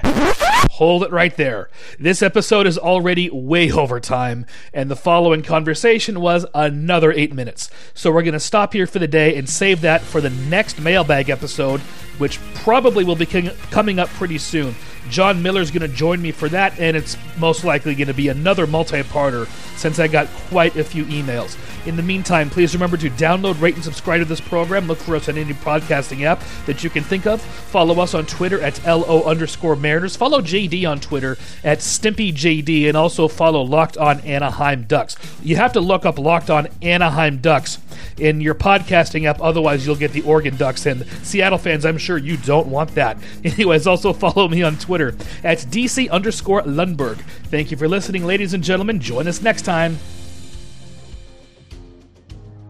Hold 0.72 1.04
it 1.04 1.12
right 1.12 1.36
there. 1.36 1.68
This 2.00 2.20
episode 2.22 2.66
is 2.66 2.78
already 2.78 3.30
way 3.30 3.70
over 3.70 4.00
time, 4.00 4.46
and 4.72 4.90
the 4.90 4.96
following 4.96 5.42
conversation 5.42 6.20
was 6.20 6.46
another 6.54 7.12
eight 7.12 7.32
minutes. 7.32 7.70
So 7.94 8.10
we're 8.10 8.22
going 8.22 8.32
to 8.32 8.40
stop 8.40 8.72
here 8.72 8.86
for 8.86 8.98
the 8.98 9.06
day 9.06 9.36
and 9.36 9.48
save 9.48 9.82
that 9.82 10.02
for 10.02 10.20
the 10.20 10.30
next 10.30 10.80
mailbag 10.80 11.30
episode, 11.30 11.80
which 12.18 12.40
probably 12.54 13.04
will 13.04 13.16
be 13.16 13.26
coming 13.26 13.98
up 13.98 14.08
pretty 14.10 14.38
soon. 14.38 14.74
John 15.10 15.42
Miller's 15.42 15.70
going 15.70 15.88
to 15.88 15.96
join 15.96 16.20
me 16.20 16.32
for 16.32 16.48
that, 16.48 16.78
and 16.80 16.96
it's 16.96 17.16
most 17.38 17.64
likely 17.64 17.94
going 17.94 18.08
to 18.08 18.14
be 18.14 18.28
another 18.28 18.66
multi 18.66 19.02
parter 19.02 19.46
since 19.76 19.98
I 19.98 20.08
got 20.08 20.28
quite 20.48 20.76
a 20.76 20.84
few 20.84 21.04
emails. 21.06 21.56
In 21.86 21.96
the 21.96 22.02
meantime, 22.02 22.48
please 22.48 22.72
remember 22.74 22.96
to 22.96 23.10
download, 23.10 23.60
rate, 23.60 23.74
and 23.74 23.84
subscribe 23.84 24.20
to 24.20 24.24
this 24.24 24.40
program. 24.40 24.86
Look 24.86 24.98
for 24.98 25.16
us 25.16 25.28
on 25.28 25.36
any 25.36 25.52
podcasting 25.52 26.22
app 26.22 26.42
that 26.66 26.82
you 26.82 26.90
can 26.90 27.02
think 27.02 27.26
of. 27.26 27.42
Follow 27.42 28.00
us 28.00 28.14
on 28.14 28.24
Twitter 28.24 28.60
at 28.60 28.82
LO 28.86 29.22
underscore 29.24 29.76
Mariners. 29.76 30.16
Follow 30.16 30.40
JD 30.40 30.88
on 30.88 31.00
Twitter 31.00 31.36
at 31.62 31.78
StimpyJD, 31.78 32.88
and 32.88 32.96
also 32.96 33.28
follow 33.28 33.62
Locked 33.62 33.98
on 33.98 34.20
Anaheim 34.20 34.84
Ducks. 34.84 35.16
You 35.42 35.56
have 35.56 35.74
to 35.74 35.80
look 35.80 36.06
up 36.06 36.18
Locked 36.18 36.48
on 36.50 36.68
Anaheim 36.80 37.38
Ducks 37.38 37.78
in 38.18 38.40
your 38.40 38.54
podcasting 38.54 39.24
app, 39.26 39.40
otherwise, 39.40 39.86
you'll 39.86 39.96
get 39.96 40.12
the 40.12 40.22
Oregon 40.22 40.56
Ducks. 40.56 40.86
And 40.86 41.06
Seattle 41.22 41.58
fans, 41.58 41.84
I'm 41.84 41.98
sure 41.98 42.18
you 42.18 42.36
don't 42.36 42.68
want 42.68 42.94
that. 42.94 43.18
Anyways, 43.44 43.86
also 43.86 44.12
follow 44.12 44.48
me 44.48 44.62
on 44.62 44.76
Twitter 44.76 45.14
at 45.42 45.58
DC 45.58 46.10
underscore 46.10 46.62
Lundberg. 46.62 47.18
Thank 47.50 47.70
you 47.70 47.76
for 47.76 47.88
listening, 47.88 48.24
ladies 48.24 48.54
and 48.54 48.64
gentlemen. 48.64 49.00
Join 49.00 49.26
us 49.28 49.42
next 49.64 49.66
time. 49.66 49.98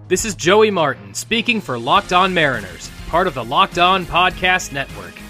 This 0.09 0.25
is 0.25 0.35
Joey 0.35 0.71
Martin 0.71 1.15
speaking 1.15 1.61
for 1.61 1.79
Locked 1.79 2.13
On 2.13 2.33
Mariners, 2.33 2.91
part 3.09 3.27
of 3.27 3.35
the 3.35 3.45
Locked 3.45 3.79
On 3.79 4.05
Podcast 4.07 4.73
Network. 4.73 5.24